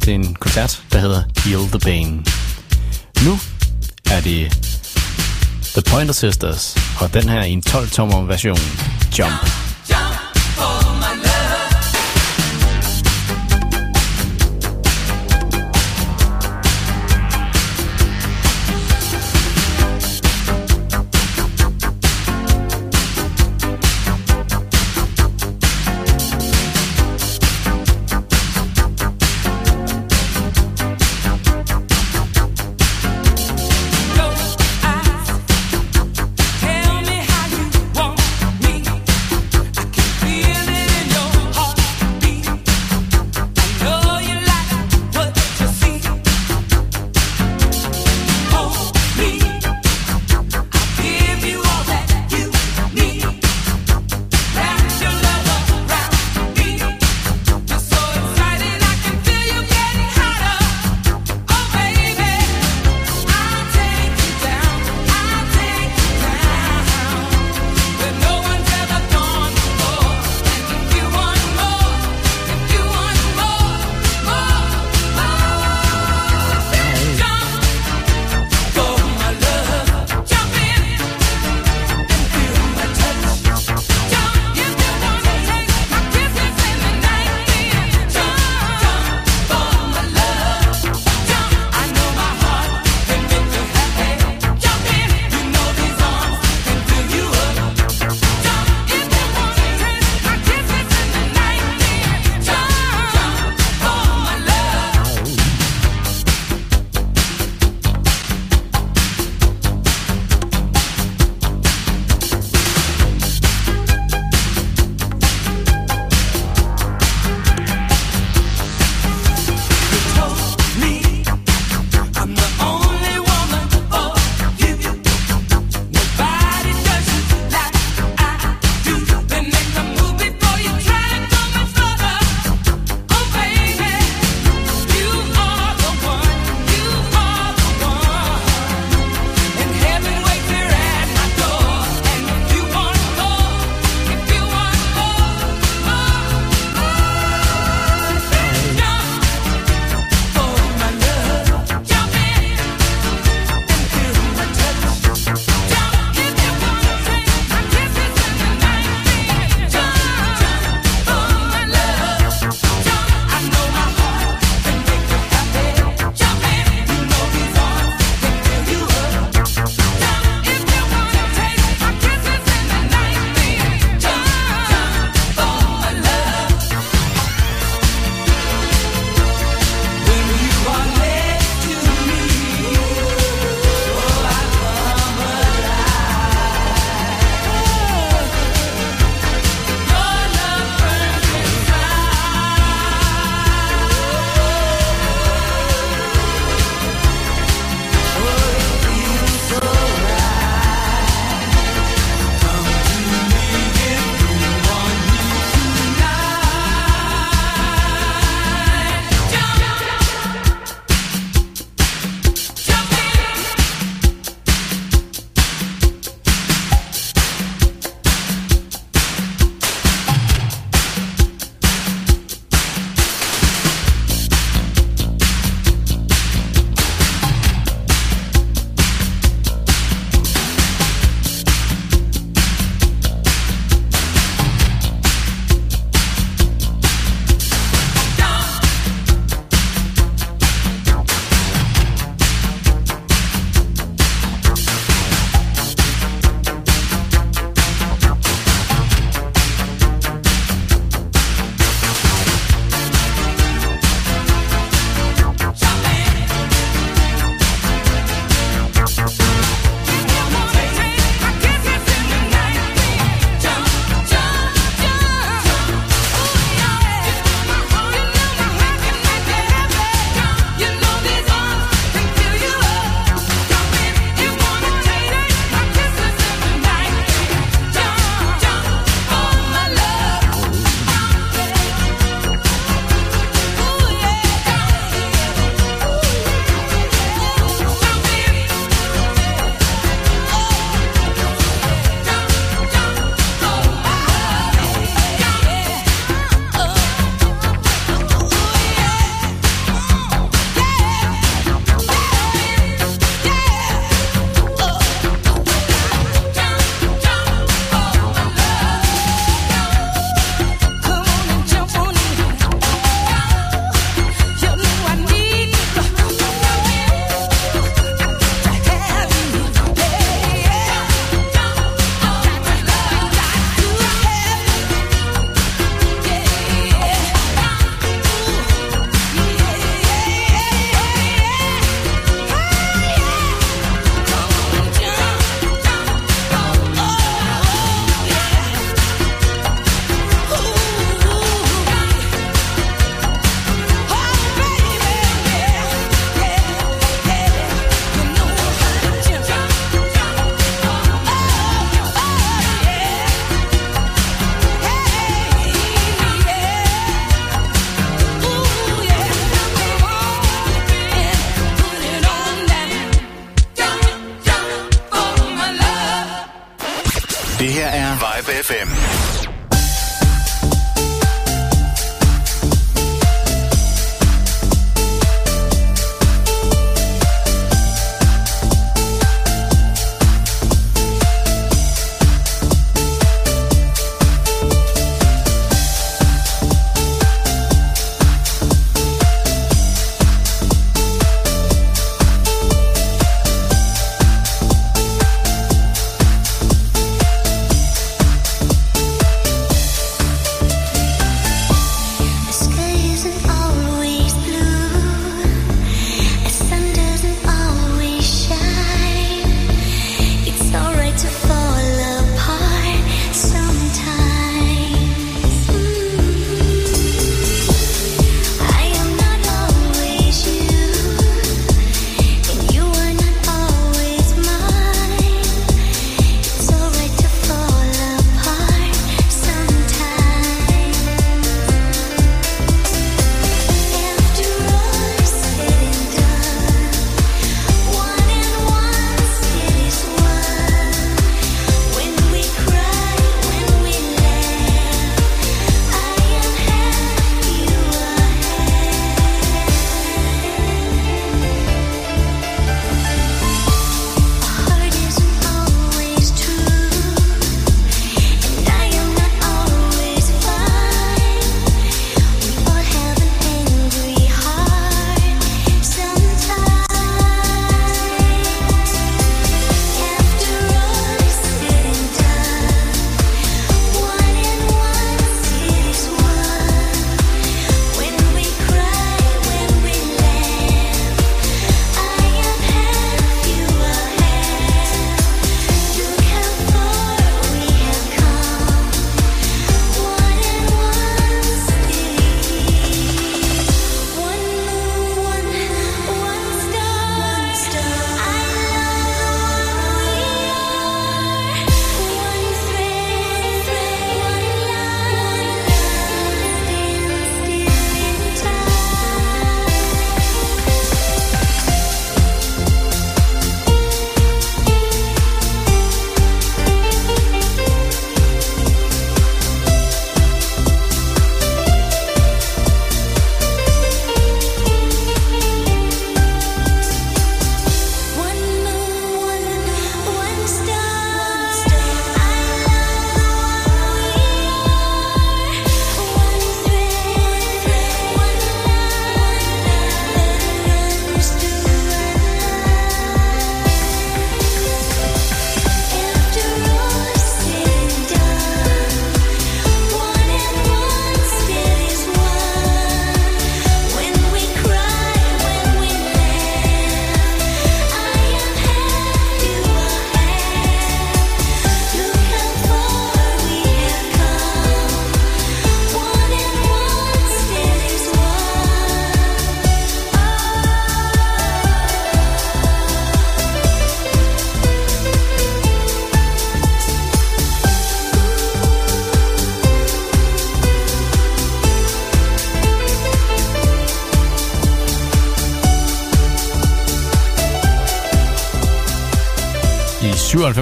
til 0.00 0.14
en 0.14 0.34
koncert, 0.34 0.82
der 0.92 0.98
hedder 0.98 1.22
Heal 1.44 1.68
the 1.68 1.78
Pain. 1.78 2.26
Nu 3.24 3.38
er 4.10 4.20
det 4.20 4.52
The 5.72 5.82
Pointer 5.90 6.14
Sisters, 6.14 6.76
og 7.00 7.14
den 7.14 7.28
her 7.28 7.42
i 7.42 7.50
en 7.50 7.62
12-tommer 7.68 8.26
version, 8.26 8.58
Jump. 9.18 9.63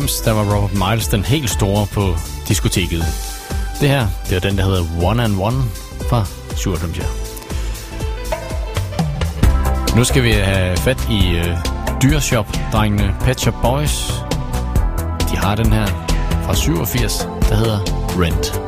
90, 0.03 0.21
der 0.21 0.33
var 0.33 0.57
Robert 0.57 0.75
Miles 0.75 1.09
den 1.09 1.25
helt 1.25 1.51
store 1.51 1.87
på 1.87 2.15
diskoteket. 2.49 3.05
Det 3.81 3.89
her, 3.89 4.07
det 4.29 4.37
er 4.37 4.41
den, 4.41 4.59
der 4.59 4.65
hedder 4.65 4.85
One 5.03 5.25
and 5.25 5.41
One 5.41 5.63
fra 6.09 6.25
97. 6.57 6.99
Ja. 6.99 7.05
Nu 9.97 10.05
skal 10.05 10.23
vi 10.23 10.31
have 10.33 10.77
fat 10.77 11.09
i 11.11 11.37
øh, 11.37 11.57
dyreshop-drengene 12.03 13.15
Pet 13.21 13.41
Shop 13.41 13.55
Boys. 13.63 14.13
De 15.31 15.37
har 15.37 15.55
den 15.55 15.73
her 15.73 15.87
fra 16.45 16.55
87, 16.55 17.29
der 17.49 17.55
hedder 17.55 17.79
Rent. 18.19 18.62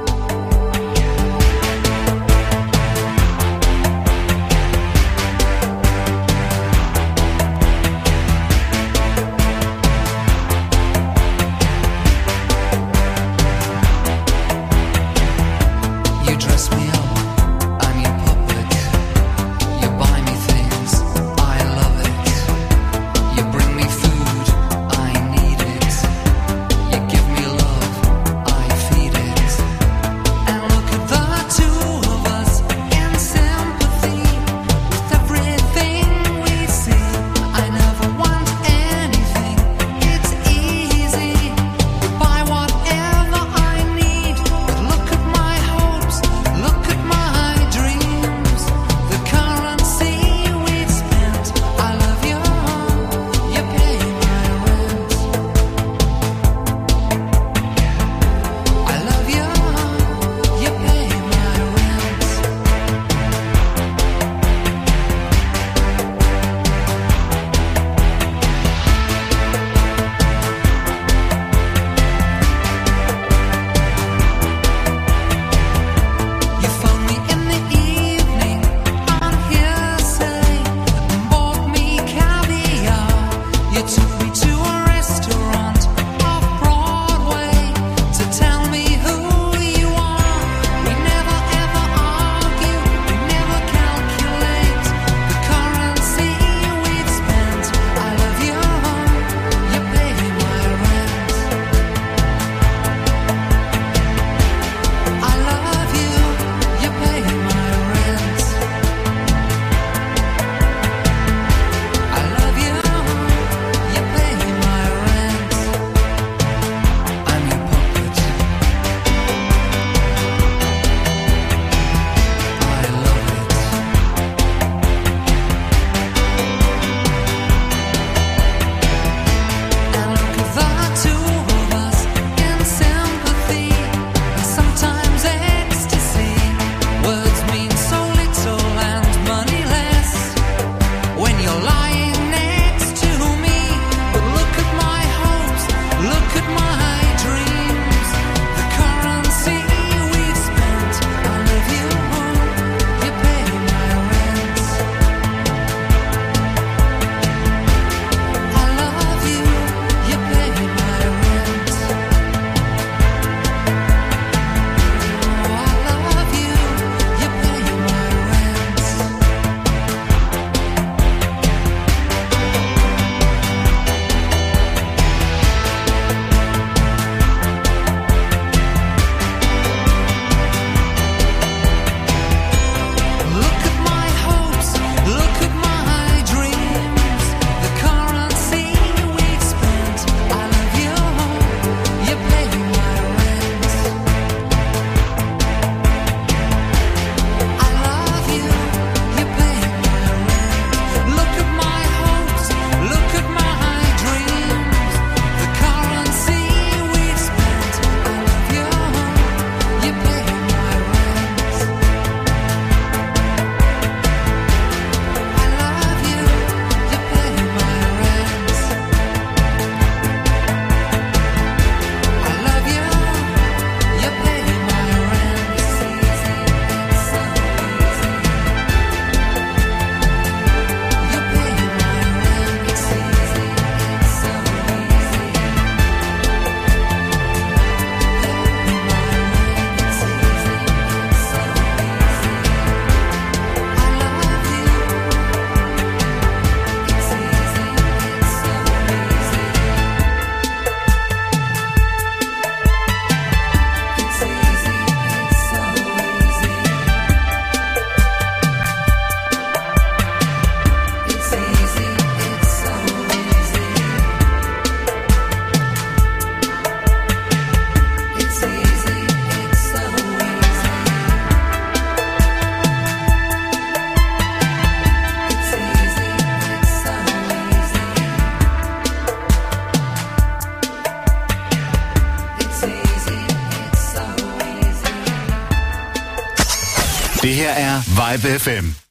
Her 287.45 287.51
er 287.51 287.83
Vibe 287.87 288.39
FM. 288.39 288.84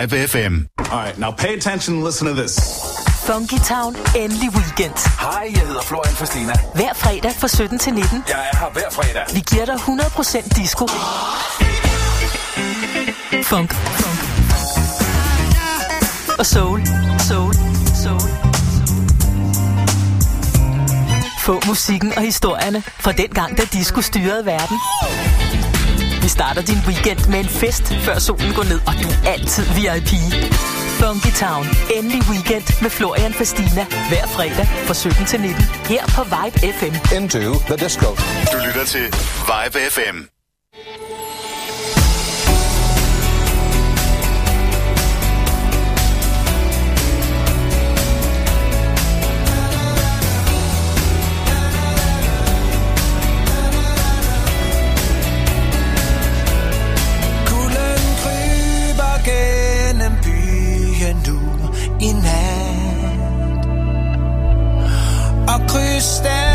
Vibe 0.00 0.26
FM. 0.26 0.66
All 0.78 0.98
right, 0.98 1.18
now 1.18 1.30
pay 1.30 1.54
attention 1.54 1.96
and 1.96 2.04
listen 2.04 2.26
to 2.26 2.32
this. 2.42 2.56
Funky 3.26 3.58
Town, 3.58 3.96
endelig 4.16 4.50
weekend. 4.54 4.94
Hej, 5.20 5.50
jeg 5.54 5.66
hedder 5.66 5.82
Florian 5.82 6.14
Fastina. 6.14 6.52
Hver 6.74 6.92
fredag 6.94 7.32
fra 7.32 7.48
17 7.48 7.78
til 7.78 7.94
19. 7.94 8.24
Jeg 8.28 8.48
er 8.52 8.56
her 8.58 8.70
hver 8.72 8.90
fredag. 8.90 9.24
Vi 9.34 9.40
giver 9.50 9.64
dig 9.64 9.74
100% 9.74 10.62
disco. 10.62 10.86
Funk. 13.42 13.74
Funk. 13.74 14.20
Og 16.38 16.46
soul. 16.46 16.86
Soul. 17.18 17.54
Soul. 17.94 18.20
Få 21.40 21.60
musikken 21.66 22.12
og 22.16 22.22
historierne 22.22 22.82
fra 22.82 23.12
den 23.12 23.28
gang, 23.28 23.58
da 23.58 23.62
disco 23.72 24.00
styrede 24.00 24.46
verden. 24.46 24.76
Vi 26.22 26.28
starter 26.28 26.62
din 26.62 26.80
weekend 26.88 27.28
med 27.32 27.38
en 27.40 27.50
fest, 27.62 27.84
før 28.06 28.18
solen 28.18 28.52
går 28.58 28.64
ned, 28.64 28.80
og 28.88 28.94
du 29.02 29.08
er 29.08 29.32
altid 29.32 29.64
VIP. 29.76 30.12
Funky 31.00 31.32
Town. 31.44 31.64
Endelig 31.96 32.22
weekend 32.30 32.82
med 32.82 32.90
Florian 32.90 33.32
Fastina. 33.32 33.84
Hver 34.10 34.26
fredag 34.26 34.66
fra 34.86 34.94
17 34.94 35.26
til 35.26 35.40
19. 35.40 35.62
Her 35.92 36.04
på 36.16 36.22
Vibe 36.34 36.56
FM. 36.78 36.94
Into 37.16 37.38
the 37.70 37.76
disco. 37.84 38.08
Du 38.52 38.56
lytter 38.66 38.84
til 38.84 39.04
Vibe 39.50 39.78
FM. 39.94 40.39
Og 65.60 65.68
krystaller 65.68 66.49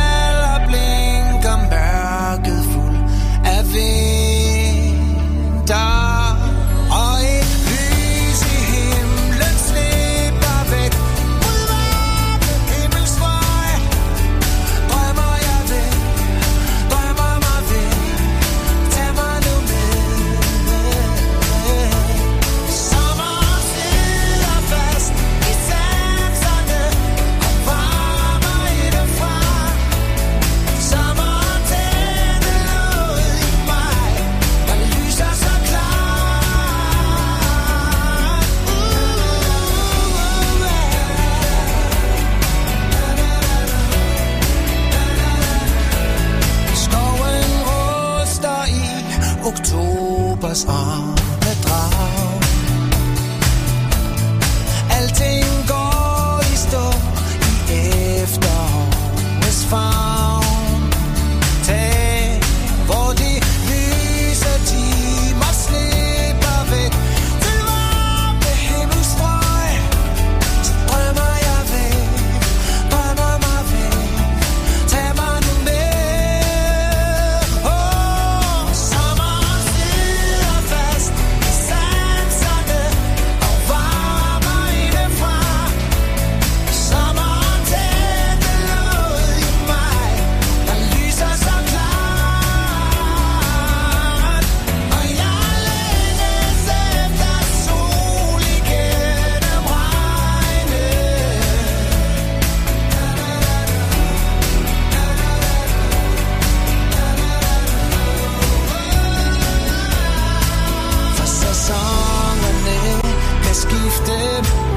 kan 114.04 114.75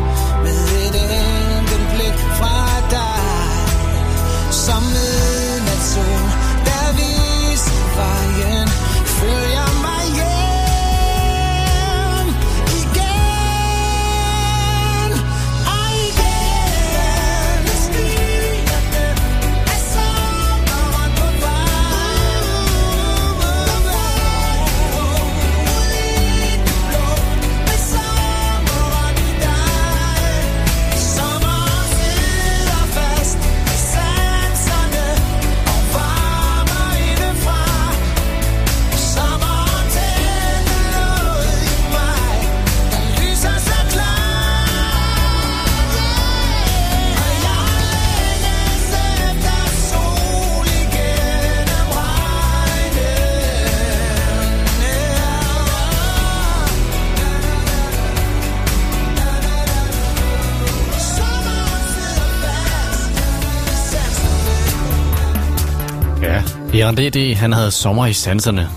sanserne. 66.96 67.34
Han 67.36 67.52
havde 67.52 67.70
sommer 67.70 68.06
i 68.06 68.12
sanserne. 68.12 68.68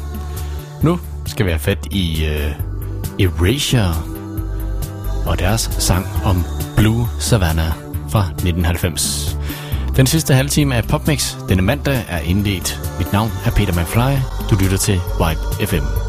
Nu 0.84 1.00
skal 1.26 1.46
vi 1.46 1.52
have 1.52 1.60
fat 1.60 1.88
i 1.92 2.26
uh, 2.26 3.26
Erasure 3.26 3.96
og 5.26 5.40
deres 5.40 5.62
sang 5.62 6.08
om 6.26 6.44
Blue 6.78 7.08
Savannah 7.20 7.72
fra 8.10 8.22
1990. 8.22 9.38
Den 9.96 10.08
sidste 10.08 10.34
halve 10.34 10.50
time 10.50 10.76
af 10.76 10.84
Popmix 10.84 11.36
denne 11.50 11.62
mandag 11.62 12.06
er 12.10 12.20
indledt. 12.20 12.82
Mit 12.98 13.14
navn 13.14 13.32
er 13.46 13.52
Peter 13.52 13.82
McFly. 13.82 14.22
Du 14.50 14.56
lytter 14.64 14.78
til 14.78 14.96
Vibe 15.20 15.68
FM. 15.68 16.01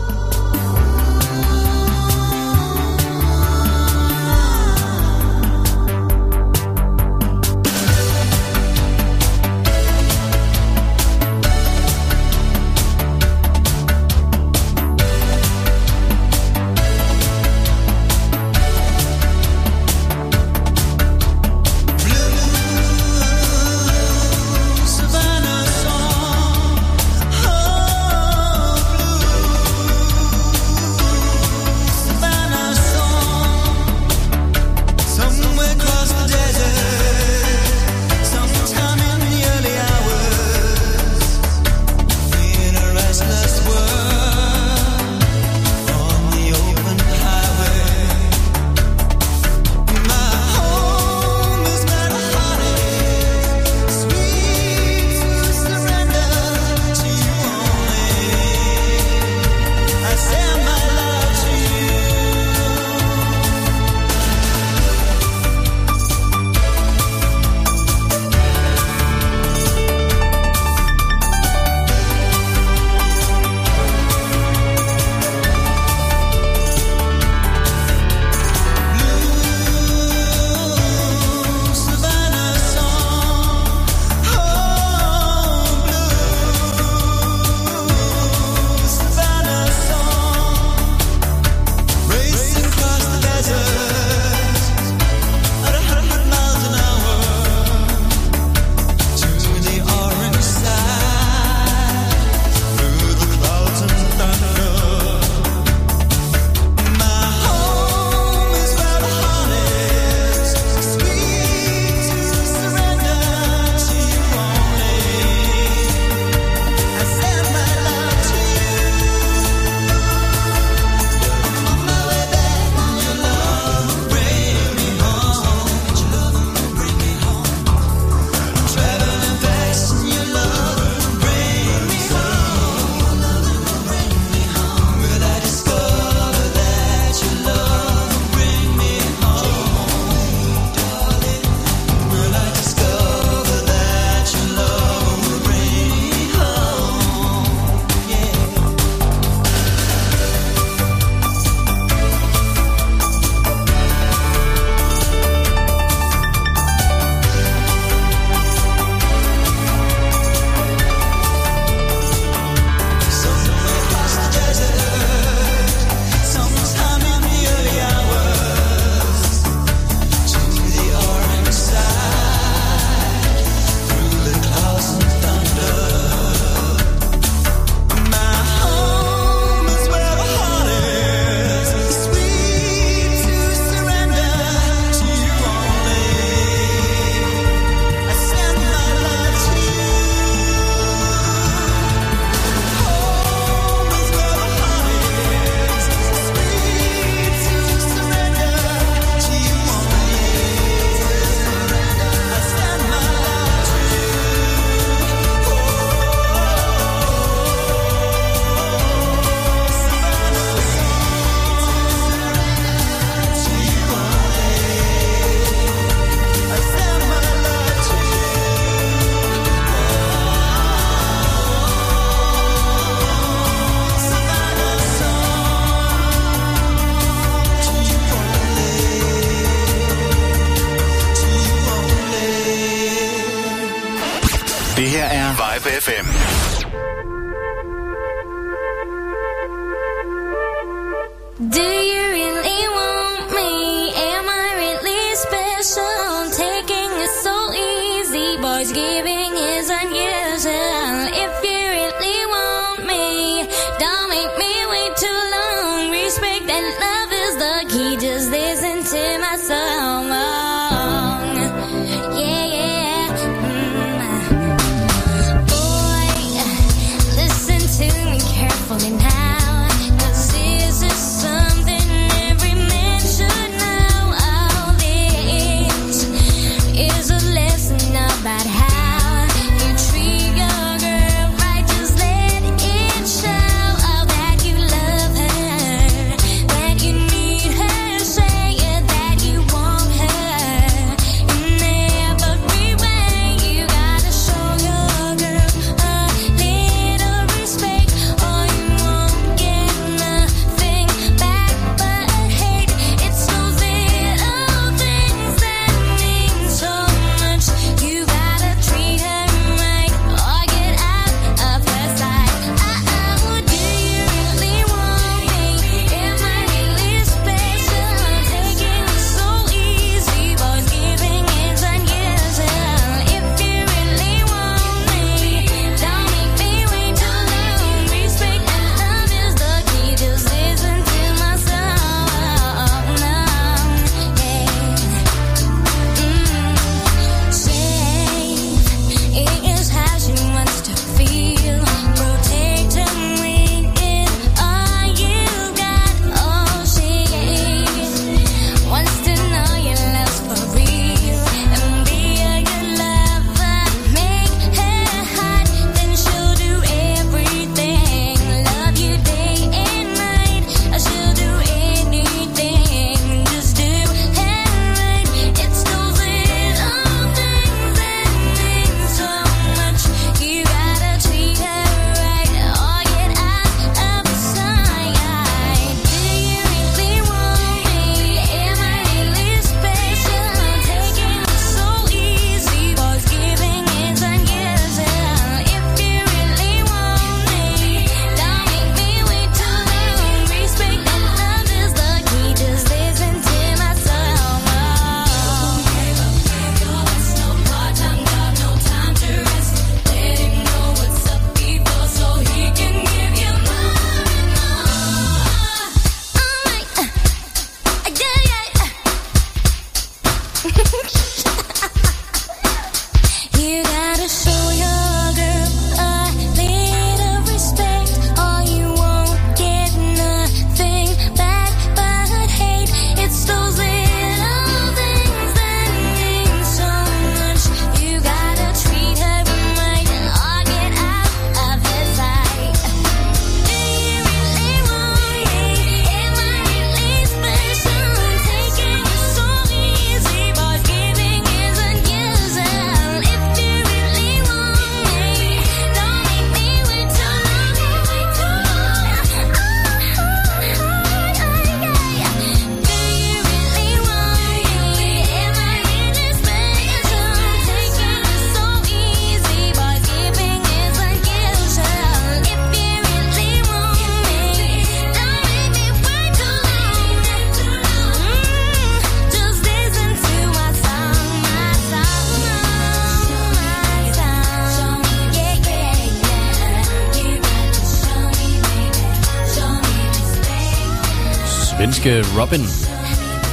britiske 481.82 482.20
Robin 482.20 482.40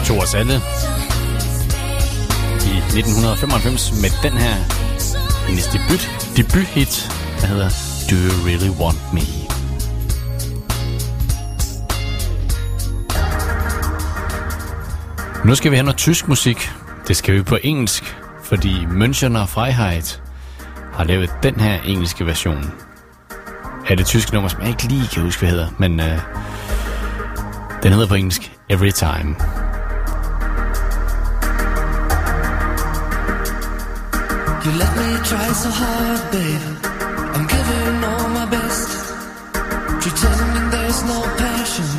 tog 0.05 0.17
os 0.17 0.35
alle 0.35 0.53
i 2.53 2.77
1995 2.77 4.01
med 4.01 4.09
den 4.23 4.38
her 4.38 4.55
hendes 5.47 5.67
debut, 5.67 6.09
debuthit, 6.38 7.11
der 7.41 7.47
hedder 7.47 7.69
Do 8.09 8.15
You 8.15 8.47
Really 8.47 8.69
Want 8.69 9.13
Me? 9.13 9.21
Nu 15.45 15.55
skal 15.55 15.71
vi 15.71 15.76
have 15.76 15.85
noget 15.85 15.97
tysk 15.97 16.27
musik. 16.27 16.69
Det 17.07 17.17
skal 17.17 17.35
vi 17.35 17.41
på 17.41 17.57
engelsk, 17.63 18.17
fordi 18.43 18.76
München 18.85 19.38
og 19.38 19.49
Freiheit 19.49 20.21
har 20.93 21.03
lavet 21.03 21.30
den 21.43 21.59
her 21.59 21.81
engelske 21.81 22.26
version 22.26 22.71
Er 23.89 23.95
det 23.95 24.05
tyske 24.05 24.34
nummer, 24.34 24.49
som 24.49 24.61
jeg 24.61 24.69
ikke 24.69 24.84
lige 24.84 25.07
kan 25.07 25.23
huske, 25.23 25.39
hvad 25.39 25.49
hedder, 25.49 25.67
men 25.77 25.99
øh, 25.99 26.19
Vanilla 27.90 28.06
Wings 28.06 28.40
every 28.70 28.91
time. 28.91 29.30
You 34.64 34.72
let 34.78 34.91
me 34.95 35.10
try 35.26 35.48
so 35.53 35.70
hard, 35.74 36.22
babe. 36.32 36.61
I'm 37.34 37.48
giving 37.48 38.03
all 38.03 38.30
my 38.30 38.45
best. 38.45 38.90
Pretending 40.03 40.70
there's 40.70 41.03
no 41.03 41.20
passion. 41.41 41.90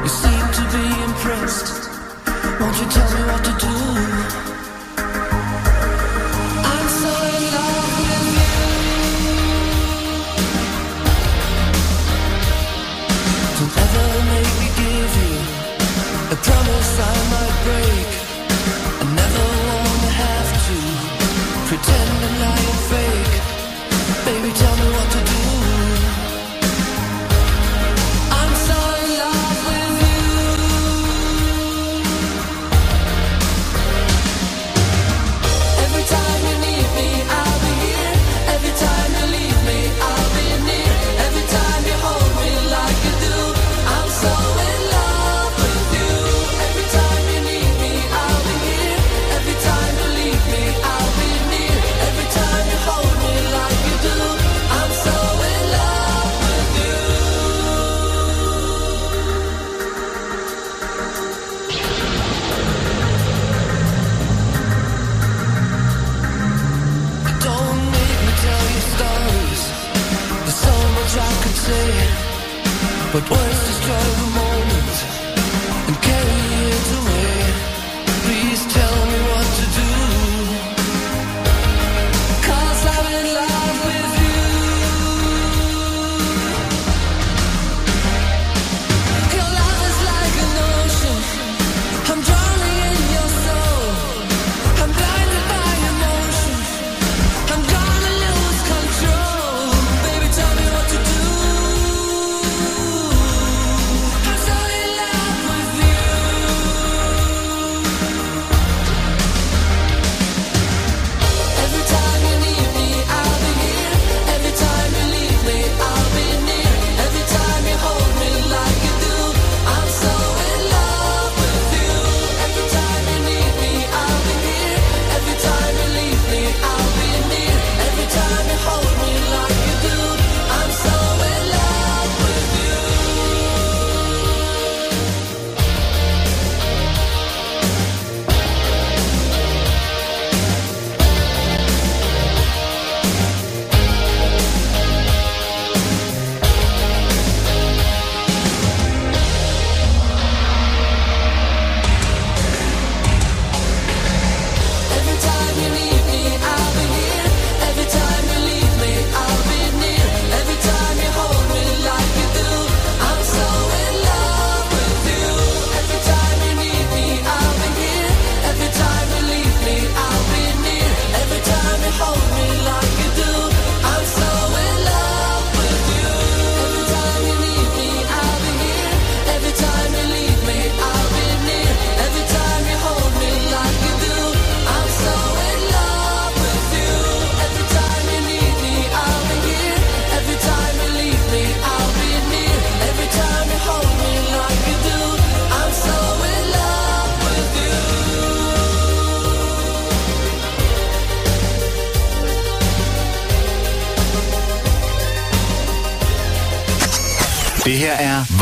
You 0.00 0.08
seem 0.08 0.46
to 0.58 0.64
be 0.72 0.84
impressed. 1.04 1.68
Won't 2.58 2.76
you 2.80 2.88
tell 2.88 3.10
me 3.14 3.22
what 3.30 3.44
to 3.44 3.52
do? 3.66 4.19
I 22.42 22.62
fake. 22.90 23.34
Baby, 24.24 24.52
tell 24.54 24.76
me 24.76 24.90
what 24.92 25.10
to 25.12 25.24
do. 25.24 25.39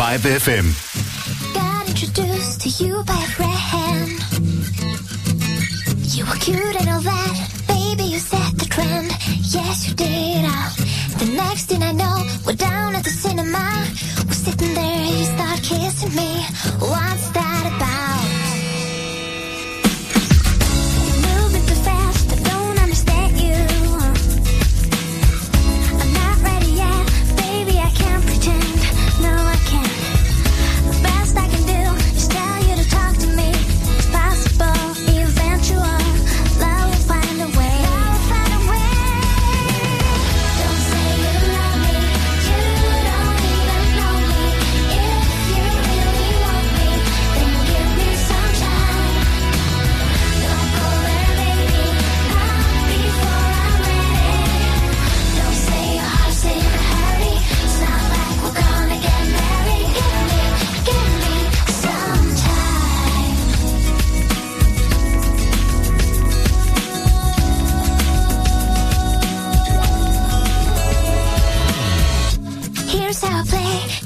Live 0.09 0.23
FM. 0.23 0.78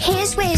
Here's 0.01 0.37
where 0.37 0.47
you 0.47 0.57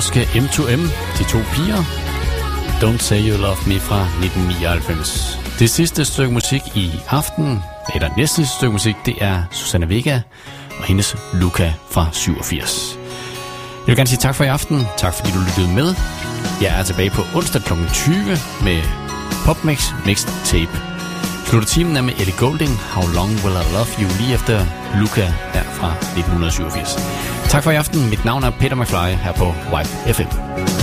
norske 0.00 0.22
M2M, 0.22 0.80
de 1.18 1.24
to 1.24 1.38
piger. 1.52 1.82
Don't 2.82 2.98
Say 2.98 3.20
You 3.28 3.36
Love 3.38 3.56
Me 3.66 3.80
fra 3.80 4.00
1999. 4.02 5.38
Det 5.58 5.70
sidste 5.70 6.04
stykke 6.04 6.32
musik 6.32 6.62
i 6.74 6.90
aften, 7.08 7.62
eller 7.94 8.08
næste 8.16 8.36
sidste 8.36 8.56
stykke 8.56 8.72
musik, 8.72 8.96
det 9.06 9.14
er 9.20 9.42
Susanne 9.50 9.88
Vega 9.88 10.20
og 10.78 10.84
hendes 10.84 11.16
Luca 11.32 11.72
fra 11.90 12.06
87. 12.12 12.98
Jeg 12.98 13.86
vil 13.86 13.96
gerne 13.96 14.08
sige 14.08 14.18
tak 14.18 14.34
for 14.34 14.44
i 14.44 14.46
aften. 14.46 14.86
Tak 14.96 15.14
fordi 15.14 15.30
du 15.30 15.38
lyttede 15.38 15.74
med. 15.74 15.94
Jeg 16.62 16.78
er 16.78 16.82
tilbage 16.82 17.10
på 17.10 17.22
onsdag 17.34 17.62
kl. 17.62 17.72
20 17.92 18.14
med 18.64 18.82
Popmix 19.44 19.92
Mixed 20.06 20.30
Tape. 20.44 20.78
Slutter 21.46 21.68
timen 21.68 21.96
er 21.96 22.02
med 22.02 22.14
Ellie 22.20 22.36
Golding, 22.38 22.72
How 22.94 23.04
Long 23.14 23.30
Will 23.44 23.56
I 23.62 23.72
Love 23.76 23.90
You, 24.00 24.08
lige 24.20 24.34
efter 24.34 24.66
Luca 25.00 25.26
her 25.54 25.64
fra 25.64 25.90
1987. 25.92 27.29
Tak 27.50 27.62
for 27.62 27.70
i 27.70 27.76
aften. 27.76 28.08
Mit 28.10 28.24
navn 28.24 28.42
er 28.44 28.50
Peter 28.50 28.76
McFly 28.76 29.16
her 29.24 29.32
på 29.32 29.54
Wife 29.72 30.14
FM. 30.14 30.79